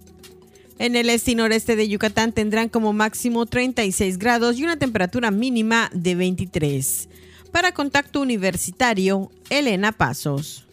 [0.79, 5.33] En el este y noreste de Yucatán tendrán como máximo 36 grados y una temperatura
[5.33, 7.09] mínima de 23.
[7.51, 10.65] Para Contacto Universitario, Elena Pasos.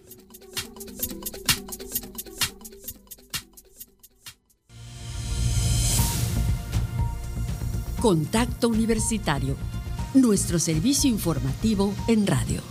[7.99, 9.58] Contacto Universitario
[10.15, 12.62] nuestro servicio informativo en radio.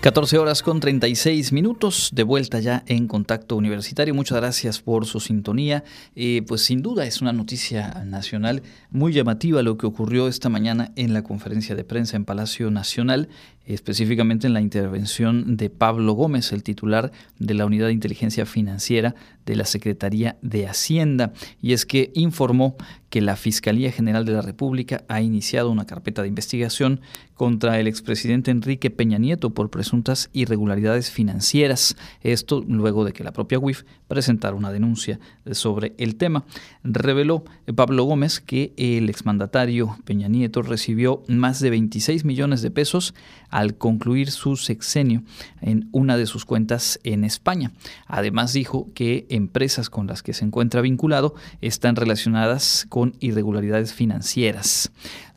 [0.00, 4.14] 14 horas con 36 minutos, de vuelta ya en Contacto Universitario.
[4.14, 5.84] Muchas gracias por su sintonía.
[6.16, 10.90] Eh, pues sin duda es una noticia nacional muy llamativa lo que ocurrió esta mañana
[10.96, 13.28] en la conferencia de prensa en Palacio Nacional
[13.66, 19.14] específicamente en la intervención de Pablo Gómez, el titular de la Unidad de Inteligencia Financiera
[19.46, 22.76] de la Secretaría de Hacienda, y es que informó
[23.10, 27.00] que la Fiscalía General de la República ha iniciado una carpeta de investigación
[27.34, 31.96] contra el expresidente Enrique Peña Nieto por presuntas irregularidades financieras.
[32.22, 35.20] Esto luego de que la propia UIF presentara una denuncia
[35.52, 36.44] sobre el tema.
[36.82, 37.44] Reveló
[37.76, 43.14] Pablo Gómez que el exmandatario Peña Nieto recibió más de 26 millones de pesos
[43.50, 45.22] al concluir su sexenio
[45.60, 47.70] en una de sus cuentas en España.
[48.08, 54.90] Además dijo que empresas con las que se encuentra vinculado están relacionadas con irregularidades financieras.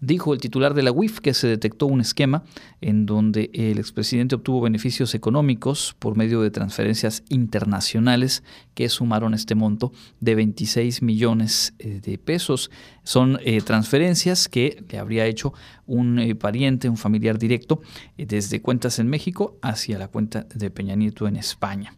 [0.05, 2.43] Dijo el titular de la UIF que se detectó un esquema
[2.81, 8.43] en donde el expresidente obtuvo beneficios económicos por medio de transferencias internacionales
[8.73, 12.69] que sumaron este monto de 26 millones eh, de pesos.
[13.03, 15.53] Son eh, transferencias que le habría hecho
[15.87, 17.81] un eh, pariente, un familiar directo,
[18.17, 21.95] desde cuentas en México hacia la cuenta de Peña Nieto en España.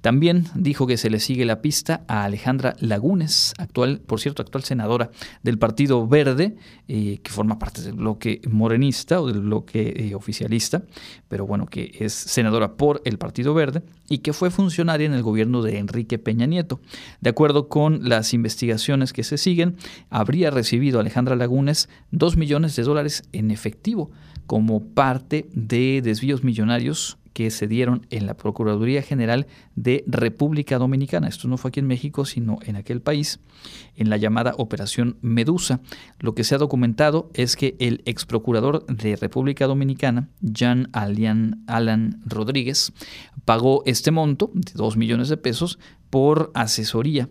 [0.00, 4.64] También dijo que se le sigue la pista a Alejandra Lagunes, actual, por cierto, actual
[4.64, 5.10] senadora
[5.42, 6.56] del Partido Verde,
[6.86, 10.82] que forma parte del bloque morenista o del bloque oficialista,
[11.28, 15.22] pero bueno, que es senadora por el Partido Verde y que fue funcionaria en el
[15.22, 16.80] gobierno de Enrique Peña Nieto.
[17.20, 19.76] De acuerdo con las investigaciones que se siguen,
[20.10, 24.10] habría recibido Alejandra Lagunes dos millones de dólares en efectivo
[24.46, 31.28] como parte de desvíos millonarios que se dieron en la Procuraduría General de República Dominicana.
[31.28, 33.40] Esto no fue aquí en México, sino en aquel país,
[33.94, 35.80] en la llamada Operación Medusa.
[36.18, 42.22] Lo que se ha documentado es que el ex procurador de República Dominicana, Jan Alan
[42.24, 42.94] Rodríguez,
[43.44, 47.28] pagó este monto de 2 millones de pesos por asesoría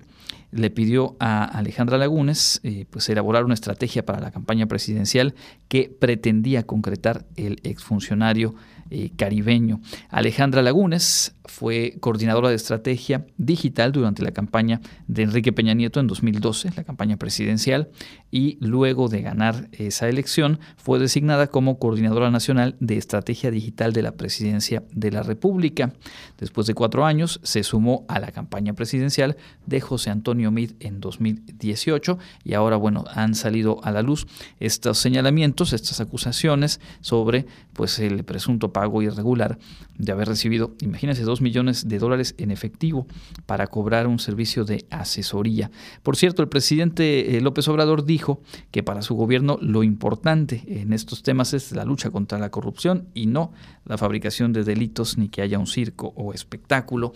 [0.52, 5.36] le pidió a Alejandra Lagunes eh, pues elaborar una estrategia para la campaña presidencial
[5.68, 8.56] que pretendía concretar el exfuncionario
[8.90, 9.82] eh, caribeño.
[10.10, 16.08] Alejandra Lagunes fue coordinadora de estrategia digital durante la campaña de Enrique Peña Nieto en
[16.08, 17.90] 2012, la campaña presidencial,
[18.32, 24.02] y luego de ganar esa elección fue designada como coordinadora nacional de estrategia digital de
[24.02, 25.94] la presidencia de la República.
[26.38, 31.00] Después de cuatro años se sumó a la campaña presidencial de José Antonio Mid en
[31.00, 34.28] 2018 y ahora, bueno, han salido a la luz
[34.60, 39.58] estos señalamientos, estas acusaciones sobre pues el presunto pago irregular
[39.98, 43.08] de haber recibido, imagínense, dos millones de dólares en efectivo
[43.46, 45.72] para cobrar un servicio de asesoría.
[46.04, 50.92] Por cierto, el presidente eh, López Obrador dijo que para su gobierno lo importante en
[50.92, 53.54] estos temas es la lucha contra la corrupción y no
[53.86, 57.14] la fabricación de delitos ni que haya un circo o espectáculo.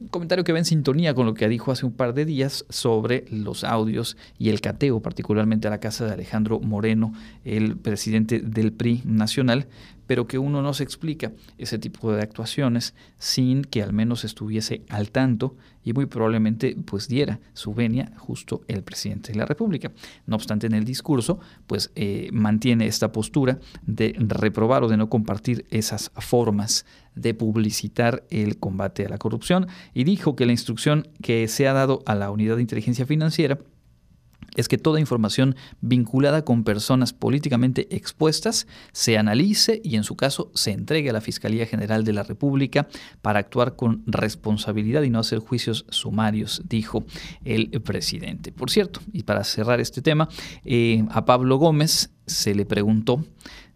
[0.00, 2.64] Un comentario que va en sintonía con lo que dijo hace un par de días
[2.68, 7.12] sobre los audios y el cateo, particularmente a la casa de Alejandro Moreno,
[7.44, 9.66] el presidente del PRI nacional,
[10.06, 14.82] pero que uno no se explica ese tipo de actuaciones sin que al menos estuviese
[14.88, 15.56] al tanto
[15.88, 19.90] y muy probablemente pues diera su venia justo el presidente de la República.
[20.26, 25.08] No obstante, en el discurso pues eh, mantiene esta postura de reprobar o de no
[25.08, 26.84] compartir esas formas
[27.14, 31.72] de publicitar el combate a la corrupción y dijo que la instrucción que se ha
[31.72, 33.58] dado a la unidad de inteligencia financiera
[34.58, 40.50] es que toda información vinculada con personas políticamente expuestas se analice y en su caso
[40.52, 42.88] se entregue a la Fiscalía General de la República
[43.22, 47.04] para actuar con responsabilidad y no hacer juicios sumarios, dijo
[47.44, 48.50] el presidente.
[48.50, 50.28] Por cierto, y para cerrar este tema,
[50.64, 53.24] eh, a Pablo Gómez se le preguntó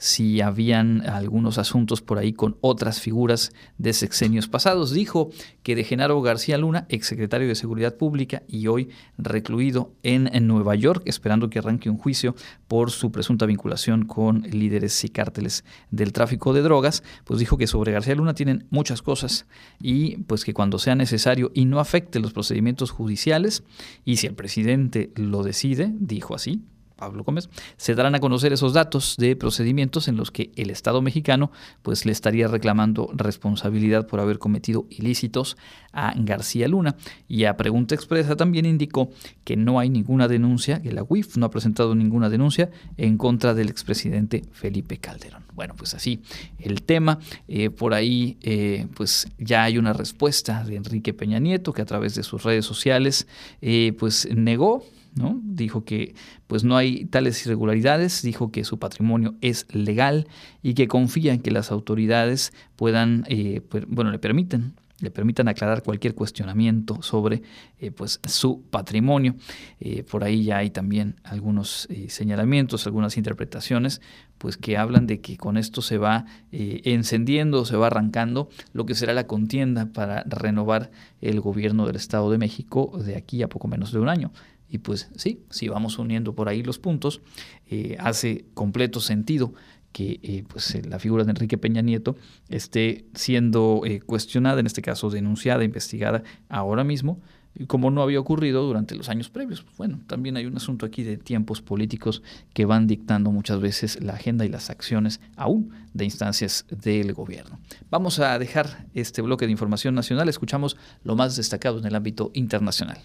[0.03, 4.91] si habían algunos asuntos por ahí con otras figuras de sexenios pasados.
[4.91, 5.31] Dijo
[5.63, 11.05] que de Genaro García Luna, exsecretario de Seguridad Pública y hoy recluido en, Nueva York,
[11.05, 12.35] esperando que arranque un juicio
[12.67, 17.69] por su presunta vinculación con líderes y cárteles del tráfico de drogas, pues dijo que
[17.69, 19.47] sobre García Luna tienen muchas cosas
[19.81, 23.63] y pues que cuando sea necesario y no afecte los procedimientos judiciales
[24.05, 26.61] y si el presidente lo decide, dijo así,
[27.03, 31.03] Pablo Gómez, se darán a conocer esos datos de procedimientos en los que el Estado
[31.03, 31.51] mexicano
[31.83, 35.57] pues le estaría reclamando responsabilidad por haber cometido ilícitos
[35.93, 36.95] a García Luna.
[37.27, 39.11] Y a pregunta expresa también indicó
[39.43, 43.53] que no hay ninguna denuncia, que la UIF no ha presentado ninguna denuncia en contra
[43.53, 45.43] del expresidente Felipe Calderón.
[45.55, 46.23] Bueno, pues así
[46.61, 47.19] el tema.
[47.49, 51.87] Eh, por ahí eh, pues ya hay una respuesta de Enrique Peña Nieto que a
[51.87, 53.27] través de sus redes sociales
[53.61, 54.85] eh, pues negó
[55.15, 55.41] ¿no?
[55.45, 56.15] Dijo que
[56.47, 60.27] pues no hay tales irregularidades, dijo que su patrimonio es legal
[60.63, 65.83] y que confía en que las autoridades puedan, eh, bueno, le permiten le permitan aclarar
[65.83, 67.43] cualquier cuestionamiento sobre
[67.81, 69.35] eh, pues, su patrimonio.
[69.81, 74.01] Eh, por ahí ya hay también algunos señalamientos, algunas interpretaciones,
[74.39, 78.95] pues que hablan de que con esto se va encendiendo, se va arrancando lo que
[78.95, 83.67] será la contienda para renovar el gobierno del Estado de México de aquí a poco
[83.67, 84.31] menos de un año.
[84.73, 87.21] Y pues sí, si vamos uniendo por ahí los puntos,
[87.69, 89.53] eh, hace completo sentido
[89.93, 92.17] que eh, pues, eh, la figura de Enrique Peña Nieto
[92.49, 97.21] esté siendo cuestionada, en este caso denunciada, investigada ahora mismo,
[97.67, 99.67] como no había ocurrido durante los años previos.
[99.77, 102.23] Bueno, también hay un asunto aquí de tiempos políticos
[102.55, 107.61] que van dictando muchas veces la agenda y las acciones aún de instancias del gobierno.
[107.91, 112.31] Vamos a dejar este bloque de información nacional, escuchamos lo más destacado en el ámbito
[112.33, 113.03] internacional.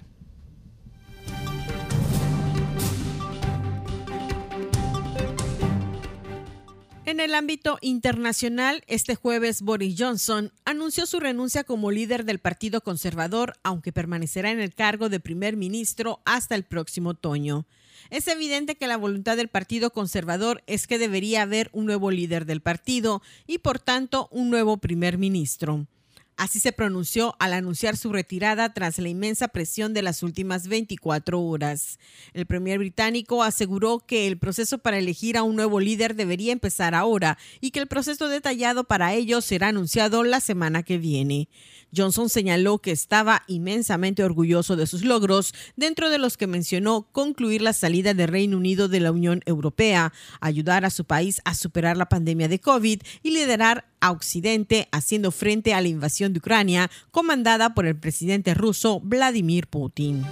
[7.08, 12.82] En el ámbito internacional, este jueves Boris Johnson anunció su renuncia como líder del Partido
[12.82, 17.66] Conservador, aunque permanecerá en el cargo de primer ministro hasta el próximo otoño.
[18.10, 22.46] Es evidente que la voluntad del Partido Conservador es que debería haber un nuevo líder
[22.46, 25.88] del partido y, por tanto, un nuevo primer ministro.
[26.38, 31.42] Así se pronunció al anunciar su retirada tras la inmensa presión de las últimas 24
[31.42, 31.98] horas.
[32.34, 36.94] El premier británico aseguró que el proceso para elegir a un nuevo líder debería empezar
[36.94, 41.50] ahora y que el proceso detallado para ello será anunciado la semana que viene.
[41.96, 47.64] Johnson señaló que estaba inmensamente orgulloso de sus logros, dentro de los que mencionó concluir
[47.64, 51.98] la salida del Reino Unido de la Unión Europea, ayudar a su país a superar
[51.98, 56.90] la pandemia de COVID y liderar a Occidente haciendo frente a la invasión de Ucrania
[57.12, 60.26] comandada por el presidente ruso Vladimir Putin.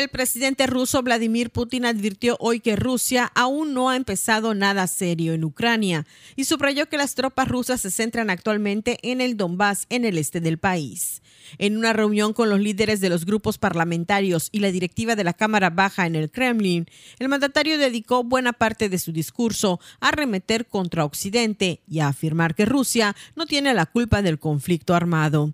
[0.00, 5.34] El presidente ruso Vladimir Putin advirtió hoy que Rusia aún no ha empezado nada serio
[5.34, 10.06] en Ucrania y subrayó que las tropas rusas se centran actualmente en el Donbass, en
[10.06, 11.20] el este del país.
[11.58, 15.34] En una reunión con los líderes de los grupos parlamentarios y la directiva de la
[15.34, 16.86] Cámara Baja en el Kremlin,
[17.18, 22.54] el mandatario dedicó buena parte de su discurso a remeter contra Occidente y a afirmar
[22.54, 25.52] que Rusia no tiene la culpa del conflicto armado.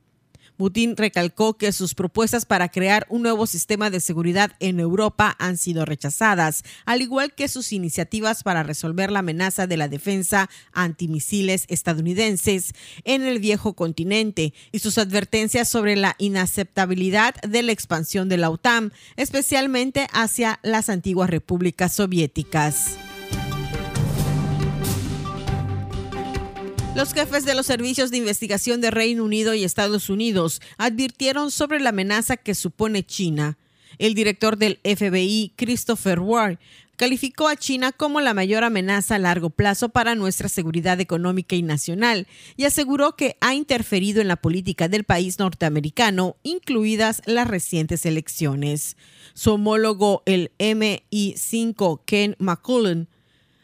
[0.56, 5.56] Putin recalcó que sus propuestas para crear un nuevo sistema de seguridad en Europa han
[5.56, 11.64] sido rechazadas, al igual que sus iniciativas para resolver la amenaza de la defensa antimisiles
[11.68, 12.72] estadounidenses
[13.04, 18.50] en el viejo continente y sus advertencias sobre la inaceptabilidad de la expansión de la
[18.50, 22.96] OTAN, especialmente hacia las antiguas repúblicas soviéticas.
[26.96, 31.78] Los jefes de los servicios de investigación de Reino Unido y Estados Unidos advirtieron sobre
[31.78, 33.58] la amenaza que supone China.
[33.98, 36.56] El director del FBI, Christopher Ward,
[36.96, 41.62] calificó a China como la mayor amenaza a largo plazo para nuestra seguridad económica y
[41.62, 42.26] nacional
[42.56, 48.96] y aseguró que ha interferido en la política del país norteamericano, incluidas las recientes elecciones.
[49.34, 53.08] Su homólogo, el MI5 Ken McCullen,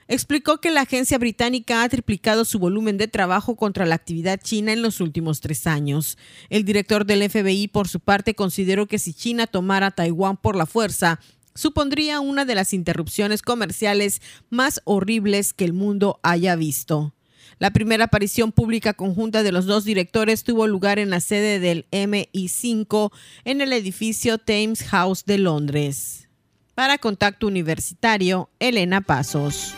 [0.09, 4.73] explicó que la agencia británica ha triplicado su volumen de trabajo contra la actividad china
[4.73, 6.19] en los últimos tres años.
[6.51, 10.67] El director del FBI, por su parte, consideró que si China tomara Taiwán por la
[10.67, 11.21] fuerza,
[11.55, 17.15] supondría una de las interrupciones comerciales más horribles que el mundo haya visto.
[17.59, 21.87] La primera aparición pública conjunta de los dos directores tuvo lugar en la sede del
[21.93, 23.13] MI5
[23.45, 26.29] en el edificio Thames House de Londres.
[26.75, 29.75] Para Contacto Universitario, Elena Pasos.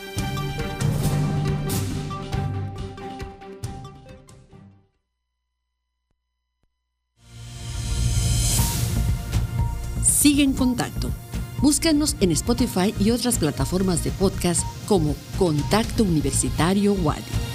[10.04, 11.10] Sigue en contacto.
[11.60, 17.53] Búscanos en Spotify y otras plataformas de podcast como Contacto Universitario Wadi.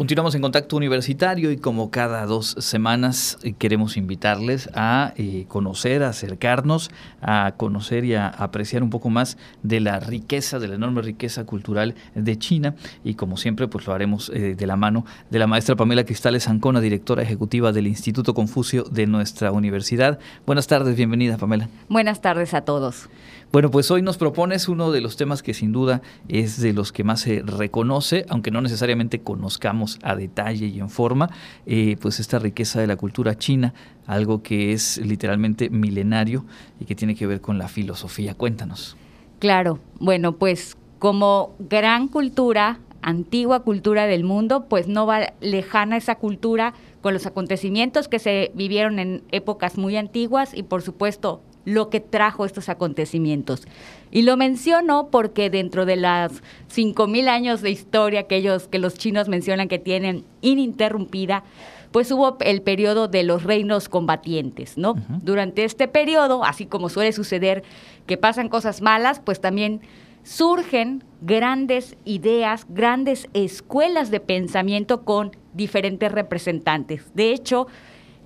[0.00, 6.02] Continuamos en contacto universitario y como cada dos semanas eh, queremos invitarles a eh, conocer,
[6.02, 6.90] a acercarnos,
[7.20, 11.44] a conocer y a apreciar un poco más de la riqueza, de la enorme riqueza
[11.44, 15.46] cultural de China y como siempre pues lo haremos eh, de la mano de la
[15.46, 20.18] maestra Pamela Cristales Ancona, directora ejecutiva del Instituto Confucio de nuestra universidad.
[20.46, 21.68] Buenas tardes, bienvenida Pamela.
[21.90, 23.10] Buenas tardes a todos.
[23.52, 26.92] Bueno, pues hoy nos propones uno de los temas que sin duda es de los
[26.92, 31.30] que más se reconoce, aunque no necesariamente conozcamos a detalle y en forma,
[31.66, 33.74] eh, pues esta riqueza de la cultura china,
[34.06, 36.44] algo que es literalmente milenario
[36.78, 38.34] y que tiene que ver con la filosofía.
[38.34, 38.96] Cuéntanos.
[39.40, 46.14] Claro, bueno, pues como gran cultura, antigua cultura del mundo, pues no va lejana esa
[46.14, 51.90] cultura con los acontecimientos que se vivieron en épocas muy antiguas y por supuesto lo
[51.90, 53.66] que trajo estos acontecimientos.
[54.10, 56.42] Y lo menciono porque dentro de las
[56.74, 61.44] 5.000 años de historia que ellos, que los chinos mencionan que tienen ininterrumpida,
[61.92, 64.94] pues hubo el periodo de los reinos combatientes, ¿no?
[65.22, 67.64] Durante este periodo, así como suele suceder
[68.06, 69.80] que pasan cosas malas, pues también
[70.22, 77.12] surgen grandes ideas, grandes escuelas de pensamiento con diferentes representantes.
[77.14, 77.66] De hecho,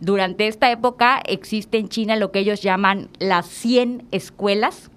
[0.04, 4.90] durante esta época existe en China lo que ellos llaman las 100 escuelas,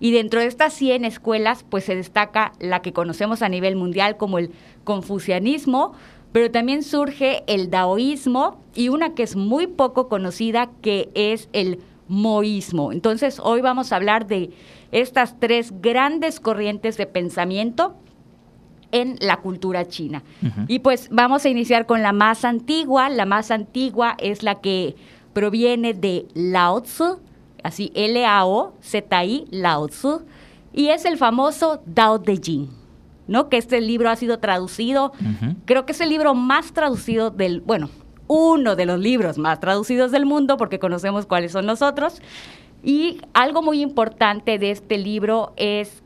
[0.00, 4.18] Y dentro de estas 100 escuelas, pues se destaca la que conocemos a nivel mundial
[4.18, 4.50] como el
[4.82, 5.94] confucianismo,
[6.32, 11.78] pero también surge el daoísmo y una que es muy poco conocida, que es el
[12.08, 12.92] moísmo.
[12.92, 14.50] Entonces, hoy vamos a hablar de
[14.92, 17.94] estas tres grandes corrientes de pensamiento
[18.94, 20.22] en la cultura china.
[20.68, 23.08] Y pues vamos a iniciar con la más antigua.
[23.08, 24.94] La más antigua es la que
[25.32, 27.18] proviene de Lao Tzu,
[27.64, 30.22] así L-A-O-Z-I, Lao Tzu,
[30.72, 32.68] y es el famoso Dao De Jing,
[33.26, 33.48] ¿no?
[33.48, 35.12] Que este libro ha sido traducido,
[35.64, 37.90] creo que es el libro más traducido del, bueno,
[38.28, 42.22] uno de los libros más traducidos del mundo, porque conocemos cuáles son los otros.
[42.84, 46.03] Y algo muy importante de este libro es,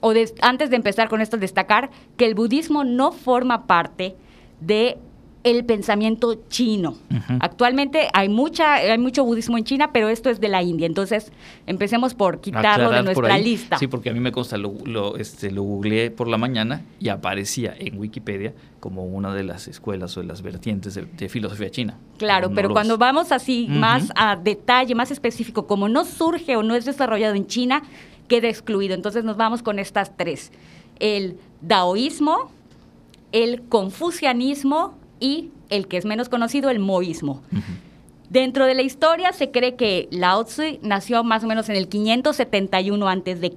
[0.00, 4.16] o antes de empezar con esto, destacar que el budismo no forma parte
[4.60, 4.98] de
[5.42, 6.96] el pensamiento chino.
[7.40, 10.86] Actualmente hay mucha hay mucho budismo en China, pero esto es de la India.
[10.86, 11.32] Entonces,
[11.66, 13.78] empecemos por quitarlo de nuestra lista.
[13.78, 17.08] Sí, porque a mí me consta, lo, lo, este, lo googleé por la mañana y
[17.08, 21.96] aparecía en Wikipedia como una de las escuelas o de las vertientes de, filosofía china.
[22.18, 26.74] Claro, pero cuando vamos así más a detalle, más específico, como no surge o no
[26.74, 27.82] es desarrollado en China,
[28.30, 28.94] queda excluido.
[28.94, 30.52] Entonces nos vamos con estas tres.
[31.00, 32.50] El daoísmo,
[33.32, 37.42] el confucianismo y el que es menos conocido, el moísmo.
[38.30, 41.88] Dentro de la historia se cree que Lao Tzu nació más o menos en el
[41.88, 43.52] 571 a.C.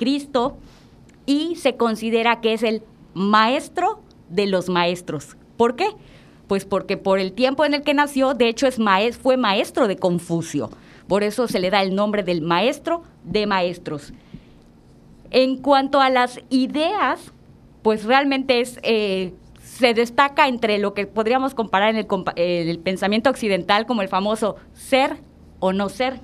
[1.28, 2.82] y se considera que es el
[3.14, 5.38] maestro de los maestros.
[5.56, 5.90] ¿Por qué?
[6.48, 8.80] Pues porque por el tiempo en el que nació, de hecho es
[9.22, 10.72] fue maestro de Confucio.
[11.08, 14.14] Por eso se le da el nombre del maestro de maestros.
[15.34, 17.34] En cuanto a las ideas,
[17.82, 23.86] pues realmente es eh, se destaca entre lo que podríamos comparar en el, pensamiento occidental
[23.88, 25.18] como el famoso ser
[25.60, 26.20] o no ser.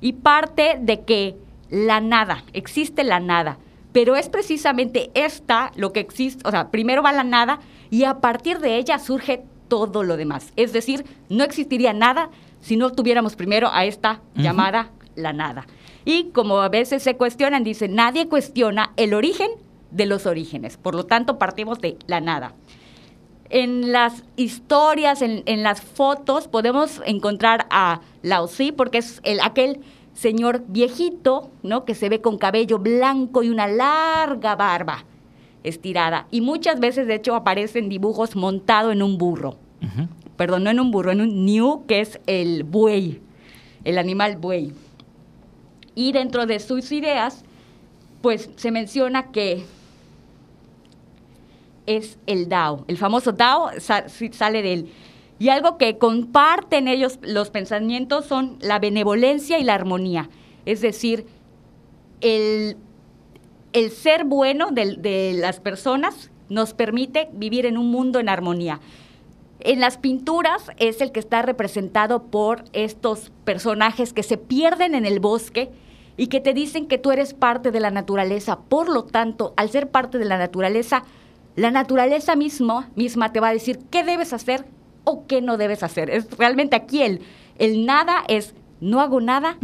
[0.00, 1.34] Y parte de que
[1.70, 3.58] la nada, existe la nada,
[3.92, 7.58] pero es precisamente esta lo que existe, o sea, primero va la nada
[7.90, 10.52] y a partir de ella surge todo lo demás.
[10.56, 12.30] Es decir, no existiría nada
[12.60, 15.66] si no tuviéramos primero a esta llamada la nada.
[16.04, 19.50] Y como a veces se cuestionan, dicen, nadie cuestiona el origen
[19.90, 20.76] de los orígenes.
[20.76, 22.54] Por lo tanto, partimos de la nada.
[23.50, 29.80] En las historias, en, las fotos, podemos encontrar a Lao Tzu, porque es el, aquel
[30.14, 31.84] señor viejito, ¿no?
[31.84, 35.04] Que se ve con cabello blanco y una larga barba
[35.64, 36.26] estirada.
[36.30, 39.56] Y muchas veces, de hecho, aparecen dibujos montado en un burro.
[40.36, 43.20] Perdón, no en un burro, en un new, que es el buey,
[43.84, 44.72] el animal buey.
[46.00, 47.44] Y dentro de sus ideas,
[48.22, 49.66] pues se menciona que
[51.84, 52.86] es el Dao.
[52.88, 54.92] El famoso Dao sale de él.
[55.38, 60.30] Y algo que comparten ellos los pensamientos son la benevolencia y la armonía.
[60.64, 61.26] Es decir,
[62.22, 62.78] el,
[63.74, 68.80] el ser bueno de, de las personas nos permite vivir en un mundo en armonía.
[69.60, 75.04] En las pinturas es el que está representado por estos personajes que se pierden en
[75.04, 75.68] el bosque
[76.20, 78.58] y que te dicen que tú eres parte de la naturaleza.
[78.58, 81.02] Por lo tanto, al ser parte de la naturaleza,
[81.56, 84.66] la naturaleza mismo, misma te va a decir qué debes hacer
[85.04, 86.10] o qué no debes hacer.
[86.10, 87.22] Es realmente aquí el,
[87.58, 89.56] el nada es no hago nada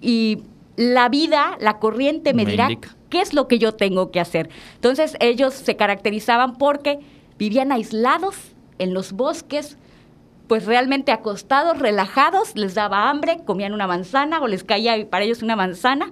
[0.00, 0.42] y
[0.74, 2.70] la vida, la corriente me, dirá
[3.08, 4.50] qué es lo que yo tengo que hacer.
[4.74, 6.98] Entonces ellos se caracterizaban porque
[7.38, 8.34] vivían aislados
[8.80, 9.78] en los bosques,
[10.50, 15.44] pues realmente acostados, relajados, les daba hambre, comían una manzana o les caía para ellos
[15.44, 16.10] una manzana,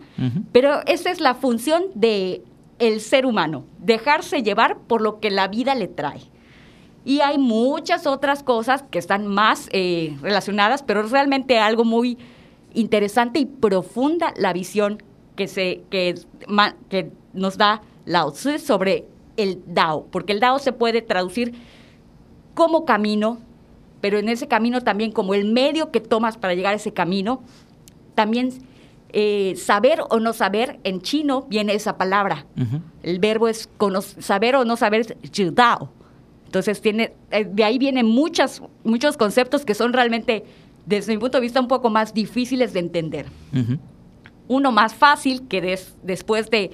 [0.53, 2.45] pero esa es la función de
[2.78, 6.20] el ser humano, dejarse llevar por lo que la vida le trae.
[7.05, 12.16] Y hay muchas otras cosas que están más eh, relacionadas, pero es realmente algo muy
[12.74, 15.03] interesante y profunda la visión
[15.34, 16.14] que, se, que,
[16.89, 19.05] que nos da Lao Tzu sobre
[19.36, 21.57] el Dao, porque el Dao se puede traducir
[22.55, 23.39] como camino,
[24.01, 27.43] pero en ese camino también como el medio que tomas para llegar a ese camino,
[28.15, 28.53] también
[29.11, 32.47] eh, saber o no saber, en chino viene esa palabra.
[33.03, 33.69] El verbo es
[34.19, 35.91] saber o no saber, es dao.
[36.45, 40.45] Entonces, tiene, eh, de ahí vienen muchas, muchos conceptos que son realmente,
[40.87, 43.27] desde mi punto de vista, un poco más difíciles de entender.
[44.47, 46.71] Uno más fácil que después de,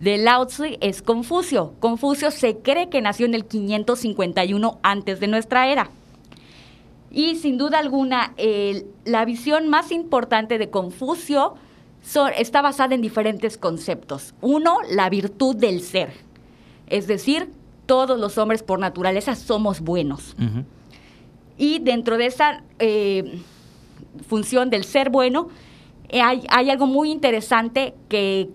[0.00, 1.74] de Lao Tzu es Confucio.
[1.80, 5.90] Confucio se cree que nació en el 551 antes de nuestra era.
[7.10, 8.34] Y sin duda alguna,
[9.04, 11.54] la visión más importante de Confucio
[12.36, 14.34] está basada en diferentes conceptos.
[14.40, 16.12] Uno, la virtud del ser.
[16.86, 17.50] Es decir,
[17.86, 20.36] todos los hombres por naturaleza somos buenos.
[21.56, 23.40] Y dentro de esa eh,
[24.26, 25.48] función del ser bueno,
[26.08, 28.48] eh, hay, algo muy interesante que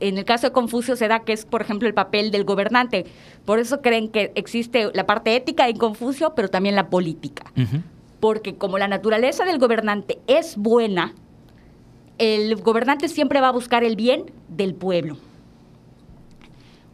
[0.00, 3.06] en el caso de Confucio se da que es, por ejemplo, el papel del gobernante.
[3.44, 7.52] Por eso creen que existe la parte ética en Confucio, pero también la política.
[8.20, 11.14] Porque como la naturaleza del gobernante es buena,
[12.18, 15.16] el gobernante siempre va a buscar el bien del pueblo.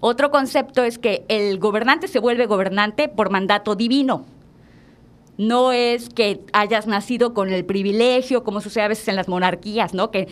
[0.01, 4.27] Otro concepto es que el gobernante se vuelve gobernante por mandato divino.
[5.39, 9.95] No es que hayas nacido con el privilegio, como sucede a veces en las monarquías,
[9.95, 10.11] ¿no?
[10.11, 10.29] Que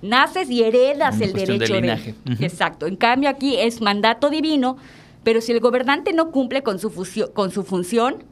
[0.00, 2.86] naces y heredas el derecho de, Exacto.
[2.86, 4.78] En cambio aquí es mandato divino,
[5.22, 6.90] pero si el gobernante no cumple con su,
[7.34, 8.24] con su función,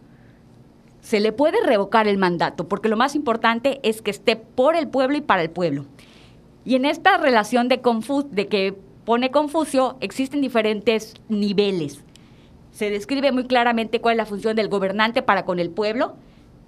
[1.00, 4.88] se le puede revocar el mandato, porque lo más importante es que esté por el
[4.88, 5.86] pueblo y para el pueblo.
[6.64, 7.80] Y en esta relación de,
[8.30, 8.74] de que
[9.04, 12.00] pone Confucio, existen diferentes niveles.
[12.72, 16.14] Se describe muy claramente cuál es la función del gobernante para con el pueblo,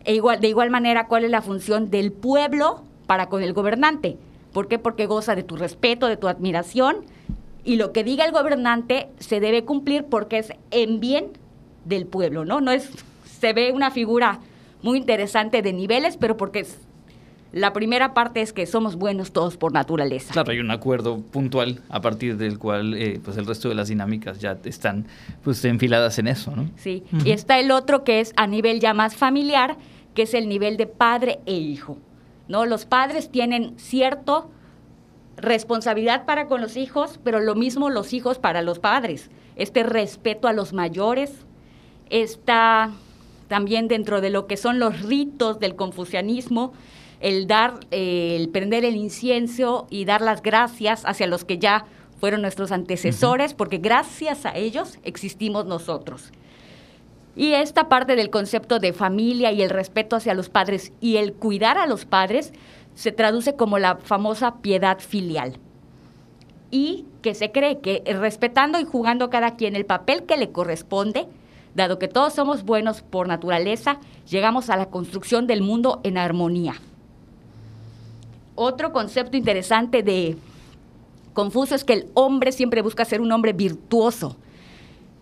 [0.04, 4.16] e igual, de igual manera cuál es la función del pueblo para con el gobernante.
[4.52, 4.78] ¿Por qué?
[4.78, 7.04] Porque goza de tu respeto, de tu admiración,
[7.64, 11.26] y lo que diga el gobernante se debe cumplir porque es en bien
[11.84, 12.60] del pueblo, ¿no?
[12.60, 12.90] No es,
[13.42, 14.38] se ve una figura
[14.82, 16.78] muy interesante de niveles, pero porque es
[17.50, 20.32] la primera parte es que somos buenos todos por naturaleza.
[20.32, 23.88] Claro, hay un acuerdo puntual a partir del cual eh, pues el resto de las
[23.88, 25.06] dinámicas ya están
[25.42, 26.70] pues enfiladas en eso, ¿no?
[26.76, 29.76] Sí, y está el otro que es a nivel ya más familiar,
[30.14, 31.98] que es el nivel de padre e hijo,
[32.46, 32.64] ¿no?
[32.64, 34.52] Los padres tienen cierto
[35.36, 39.30] responsabilidad para con los hijos, pero lo mismo los hijos para los padres.
[39.56, 41.44] Este respeto a los mayores
[42.08, 42.92] está
[43.52, 46.72] también dentro de lo que son los ritos del confucianismo,
[47.20, 51.84] el dar, eh, el prender el incienso y dar las gracias hacia los que ya
[52.18, 56.32] fueron nuestros antecesores, porque gracias a ellos existimos nosotros.
[57.36, 61.34] Y esta parte del concepto de familia y el respeto hacia los padres y el
[61.34, 62.54] cuidar a los padres
[62.94, 65.58] se traduce como la famosa piedad filial.
[66.70, 71.28] Y que se cree que respetando y jugando cada quien el papel que le corresponde,
[71.74, 73.98] dado que todos somos buenos por naturaleza,
[74.28, 76.74] llegamos a la construcción del mundo en armonía.
[78.54, 80.36] Otro concepto interesante de
[81.32, 84.36] Confucio es que el hombre siempre busca ser un hombre virtuoso.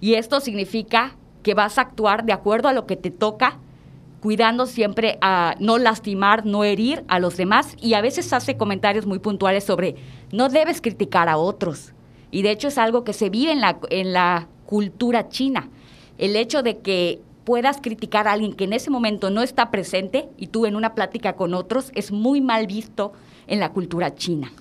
[0.00, 3.58] Y esto significa que vas a actuar de acuerdo a lo que te toca,
[4.20, 7.76] cuidando siempre a no lastimar, no herir a los demás.
[7.80, 9.94] Y a veces hace comentarios muy puntuales sobre
[10.32, 11.92] no debes criticar a otros.
[12.32, 15.68] Y de hecho es algo que se vive en la, en la cultura china.
[16.20, 20.28] El hecho de que puedas criticar a alguien que en ese momento no está presente
[20.36, 23.14] y tú en una plática con otros es muy mal visto
[23.46, 24.52] en la cultura china.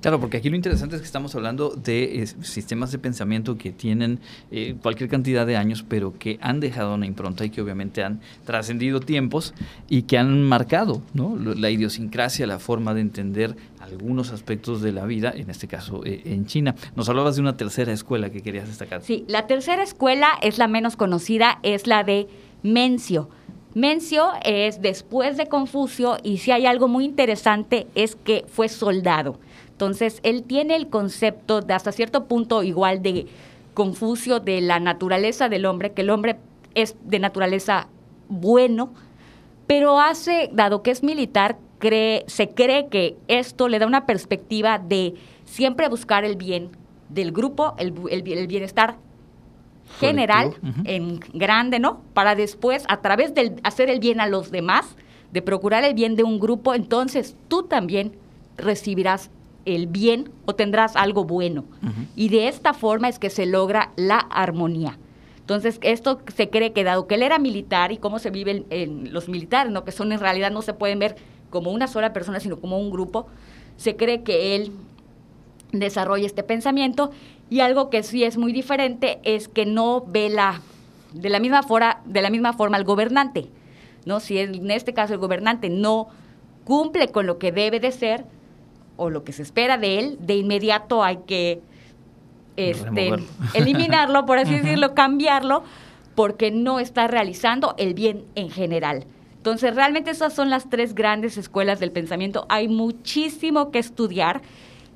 [0.00, 4.20] Claro, porque aquí lo interesante es que estamos hablando de sistemas de pensamiento que tienen
[4.50, 8.20] eh, cualquier cantidad de años, pero que han dejado una impronta y que obviamente han
[8.44, 9.54] trascendido tiempos
[9.88, 11.36] y que han marcado ¿no?
[11.36, 16.22] la idiosincrasia, la forma de entender algunos aspectos de la vida, en este caso eh,
[16.24, 16.74] en China.
[16.94, 19.02] Nos hablabas de una tercera escuela que querías destacar.
[19.02, 22.28] Sí, la tercera escuela es la menos conocida, es la de
[22.62, 23.28] Mencio.
[23.74, 29.38] Mencio es después de Confucio y si hay algo muy interesante es que fue soldado.
[29.76, 33.26] Entonces, él tiene el concepto de hasta cierto punto igual de
[33.74, 36.36] Confucio de la naturaleza del hombre, que el hombre
[36.74, 37.88] es de naturaleza
[38.30, 38.94] bueno,
[39.66, 44.78] pero hace, dado que es militar, cree, se cree que esto le da una perspectiva
[44.78, 45.12] de
[45.44, 46.70] siempre buscar el bien
[47.10, 48.96] del grupo, el, el bienestar
[50.00, 50.54] general,
[50.84, 52.00] en grande, ¿no?
[52.14, 54.96] Para después, a través de hacer el bien a los demás,
[55.32, 58.16] de procurar el bien de un grupo, entonces tú también
[58.56, 59.30] recibirás
[59.66, 61.64] el bien o tendrás algo bueno.
[62.14, 64.98] Y de esta forma es que se logra la armonía.
[65.40, 69.12] Entonces, esto se cree que dado que él era militar y cómo se vive en,
[69.12, 69.84] los militares, ¿no?
[69.84, 71.16] que son en realidad no se pueden ver
[71.50, 73.26] como una sola persona, sino como un grupo,
[73.76, 74.72] se cree que él
[75.72, 77.10] desarrolla este pensamiento
[77.48, 80.62] y algo que sí es muy diferente es que no ve la,
[81.12, 83.46] de, la misma forma, de la misma forma al gobernante.
[84.04, 84.20] ¿no?
[84.20, 86.08] Si en este caso el gobernante no
[86.64, 88.24] cumple con lo que debe de ser
[88.96, 91.60] o lo que se espera de él, de inmediato hay que
[92.56, 93.12] este,
[93.54, 95.62] eliminarlo, por así decirlo, cambiarlo,
[96.14, 99.04] porque no está realizando el bien en general.
[99.36, 102.46] Entonces, realmente esas son las tres grandes escuelas del pensamiento.
[102.48, 104.42] Hay muchísimo que estudiar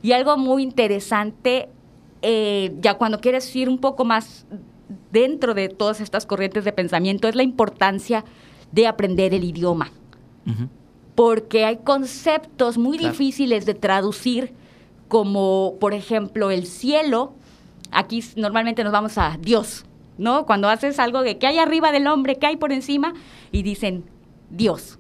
[0.03, 1.69] y algo muy interesante
[2.23, 4.47] eh, ya cuando quieres ir un poco más
[5.11, 8.25] dentro de todas estas corrientes de pensamiento, es la importancia
[8.73, 9.91] de aprender el idioma.
[11.21, 14.55] Porque hay conceptos muy difíciles de traducir,
[15.07, 17.35] como por ejemplo el cielo.
[17.91, 19.85] Aquí normalmente nos vamos a Dios,
[20.17, 20.47] ¿no?
[20.47, 23.13] Cuando haces algo de que hay arriba del hombre, que hay por encima,
[23.53, 24.05] y dicen
[24.49, 24.99] Dios.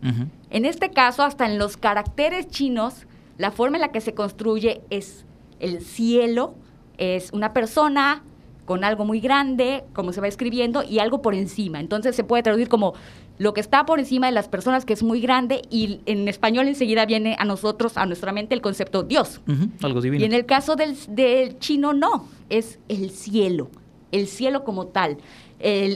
[0.50, 3.06] En este caso, hasta en los caracteres chinos,
[3.38, 5.24] la forma en la que se construye es
[5.58, 6.54] el cielo,
[6.98, 8.24] es una persona
[8.66, 11.80] con algo muy grande, como se va escribiendo, y algo por encima.
[11.80, 12.92] Entonces se puede traducir como
[13.40, 16.68] lo que está por encima de las personas, que es muy grande, y en español
[16.68, 19.40] enseguida viene a nosotros, a nuestra mente, el concepto Dios.
[19.82, 20.22] algo divino.
[20.22, 23.70] Y en el caso del, del, chino, no, es el cielo,
[24.12, 25.16] el cielo como tal.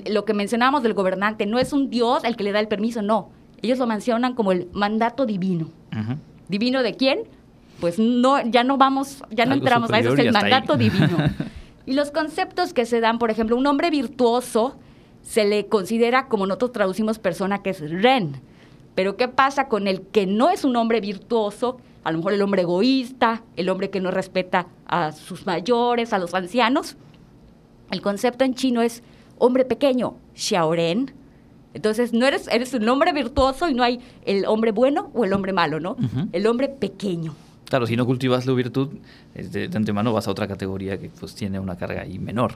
[0.07, 3.03] lo que mencionábamos del gobernante, no es un Dios el que le da el permiso,
[3.03, 3.29] no.
[3.61, 5.69] Ellos lo mencionan como el mandato divino.
[6.49, 7.25] ¿Divino de quién?
[7.79, 11.19] Pues no, ya no vamos, ya no entramos a eso, es el mandato divino.
[11.87, 14.79] Y los conceptos que se dan, por ejemplo, un hombre virtuoso
[15.25, 18.41] se le considera, como nosotros traducimos persona, que es ren.
[18.95, 21.79] Pero ¿qué pasa con el que no es un hombre virtuoso?
[22.05, 26.19] A lo mejor el hombre egoísta, el hombre que no respeta a sus mayores, a
[26.19, 26.97] los ancianos.
[27.91, 29.03] El concepto en chino es
[29.39, 31.13] hombre pequeño, xiaoren.
[31.73, 35.33] Entonces, no eres, eres un hombre virtuoso y no hay el hombre bueno o el
[35.33, 35.97] hombre malo, ¿no?
[36.33, 37.35] El hombre pequeño.
[37.75, 38.91] Claro, si no cultivas la virtud,
[39.35, 42.55] de, antemano vas a otra categoría que pues tiene una carga ahí menor.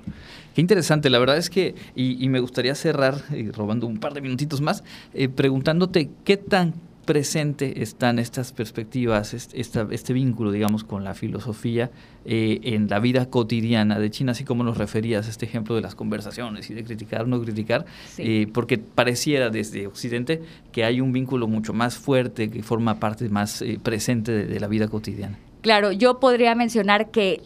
[0.54, 4.20] Qué interesante, la verdad es que, y, me gustaría cerrar, eh, robando un par de
[4.20, 6.74] minutitos más, eh, preguntándote qué tan
[7.08, 11.90] presente están estas perspectivas, este, vínculo, digamos, con la filosofía
[12.26, 15.80] eh, en la vida cotidiana de China, así como nos referías a este ejemplo de
[15.80, 17.86] las conversaciones y de criticar, no criticar,
[18.18, 23.26] eh, porque pareciera desde Occidente que hay un vínculo mucho más fuerte, que forma parte
[23.30, 25.38] más eh, presente de la vida cotidiana.
[25.62, 27.40] Claro, yo podría mencionar que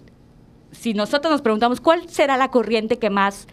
[0.72, 3.46] si nosotros nos preguntamos cuál será la corriente que más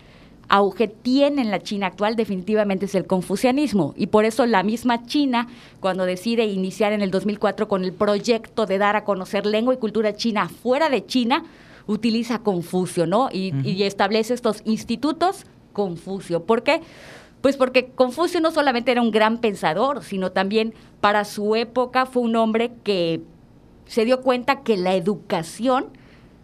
[0.50, 3.94] auge tiene en la China actual definitivamente es el confucianismo.
[3.96, 5.48] Y por eso la misma China,
[5.80, 9.78] cuando decide iniciar en el 2004 con el proyecto de dar a conocer lengua y
[9.78, 11.46] cultura china fuera de China,
[11.88, 13.30] utiliza Confucio, ¿no?
[13.32, 16.44] Y, y establece estos institutos Confucio.
[16.44, 16.82] ¿Por qué?
[17.42, 22.24] Pues porque Confucio no solamente era un gran pensador, sino también para su época fue
[22.24, 23.22] un hombre que
[23.86, 25.88] se dio cuenta que la educación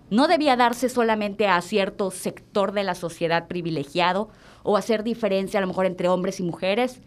[0.09, 4.29] no debía darse solamente a cierto sector de la sociedad privilegiado
[4.63, 7.01] o hacer diferencia a lo mejor entre hombres y mujeres,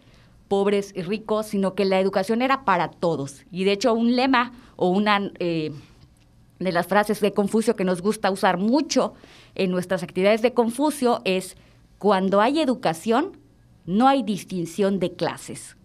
[0.47, 3.45] pobres y ricos, sino que la educación era para todos.
[3.51, 5.71] Y de hecho un lema o una eh,
[6.59, 9.13] de las frases de Confucio que nos gusta usar mucho
[9.55, 11.55] en nuestras actividades de Confucio es,
[11.97, 13.37] cuando hay educación,
[13.85, 15.77] no hay distinción de clases.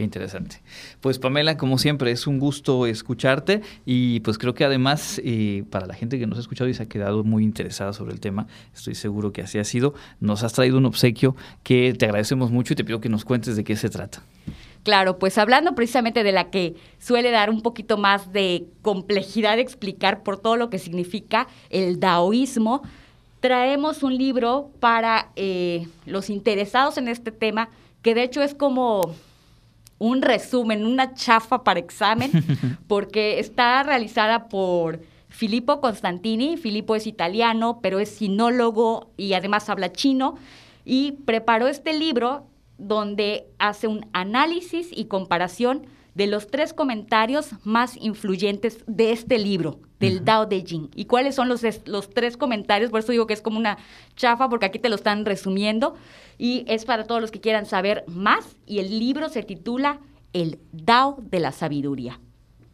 [0.00, 0.62] Qué interesante.
[1.02, 5.84] Pues Pamela, como siempre, es un gusto escucharte y pues creo que además eh, para
[5.84, 8.46] la gente que nos ha escuchado y se ha quedado muy interesada sobre el tema,
[8.74, 12.72] estoy seguro que así ha sido, nos has traído un obsequio que te agradecemos mucho
[12.72, 14.22] y te pido que nos cuentes de qué se trata.
[14.84, 19.62] Claro, pues hablando precisamente de la que suele dar un poquito más de complejidad de
[19.62, 22.80] explicar por todo lo que significa el daoísmo,
[23.40, 27.68] traemos un libro para eh, los interesados en este tema,
[28.00, 29.14] que de hecho es como
[30.00, 32.32] un resumen, una chafa para examen,
[32.88, 36.56] porque está realizada por Filippo Constantini.
[36.56, 40.36] Filippo es italiano, pero es sinólogo y además habla chino.
[40.84, 42.46] Y preparó este libro
[42.78, 49.80] donde hace un análisis y comparación de los tres comentarios más influyentes de este libro,
[49.98, 50.88] del Dao de Jing.
[50.94, 52.90] ¿Y cuáles son los, los tres comentarios?
[52.90, 53.78] Por eso digo que es como una
[54.16, 55.94] chafa, porque aquí te lo están resumiendo.
[56.38, 58.56] Y es para todos los que quieran saber más.
[58.66, 60.00] Y el libro se titula
[60.32, 62.18] El Dao de la Sabiduría.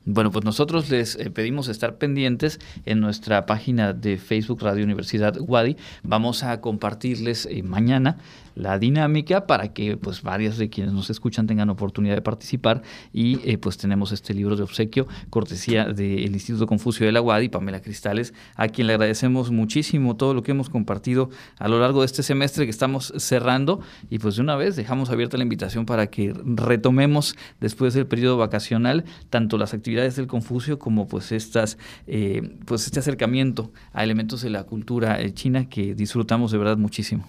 [0.09, 5.37] Bueno, pues nosotros les eh, pedimos estar pendientes en nuestra página de Facebook Radio Universidad
[5.41, 5.76] Wadi.
[6.05, 8.18] Vamos a compartirles eh, mañana
[8.57, 12.82] la dinámica para que pues varias de quienes nos escuchan tengan oportunidad de participar
[13.12, 17.50] y eh, pues tenemos este libro de obsequio cortesía del Instituto Confucio de la UADI,
[17.50, 21.28] Pamela Cristales, a quien le agradecemos muchísimo todo lo que hemos compartido
[21.59, 23.80] a lo largo de este semestre que estamos cerrando
[24.11, 28.38] y pues de una vez dejamos abierta la invitación para que retomemos después del periodo
[28.38, 31.76] vacacional tanto las actividades del Confucio como pues estas
[32.07, 36.78] eh, pues este acercamiento a elementos de la cultura eh, china que disfrutamos de verdad
[36.78, 37.28] muchísimo.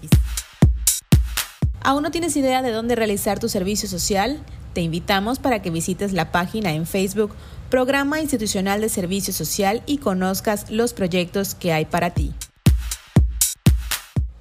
[1.82, 4.42] ¿Aún no tienes idea de dónde realizar tu servicio social?
[4.74, 7.36] Te invitamos para que visites la página en Facebook
[7.70, 12.34] Programa Institucional de Servicio Social y conozcas los proyectos que hay para ti.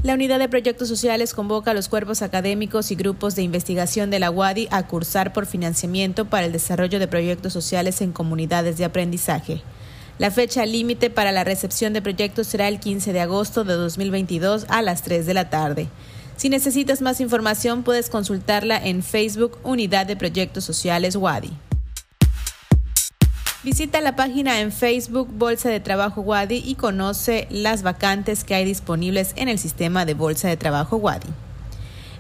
[0.05, 4.19] La Unidad de Proyectos Sociales convoca a los cuerpos académicos y grupos de investigación de
[4.19, 8.85] la UADI a cursar por financiamiento para el desarrollo de proyectos sociales en comunidades de
[8.85, 9.63] aprendizaje.
[10.19, 14.67] La fecha límite para la recepción de proyectos será el 15 de agosto de 2022
[14.69, 15.89] a las 3 de la tarde.
[16.37, 21.51] Si necesitas más información, puedes consultarla en Facebook Unidad de Proyectos Sociales WADI.
[23.65, 28.67] Visita la página en Facebook Bolsa de Trabajo Wadi y conoce las vacantes que hay
[28.67, 31.29] disponibles en el sistema de Bolsa de Trabajo Wadi.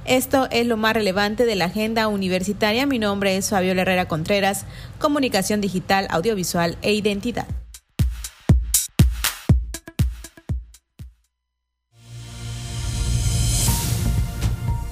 [0.06, 2.86] Esto es lo más relevante de la agenda universitaria.
[2.86, 4.64] Mi nombre es Fabiola Herrera Contreras,
[4.98, 7.46] Comunicación Digital, Audiovisual e Identidad.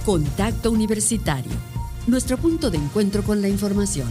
[0.04, 1.52] Contacto Universitario,
[2.06, 4.10] nuestro punto de encuentro con la información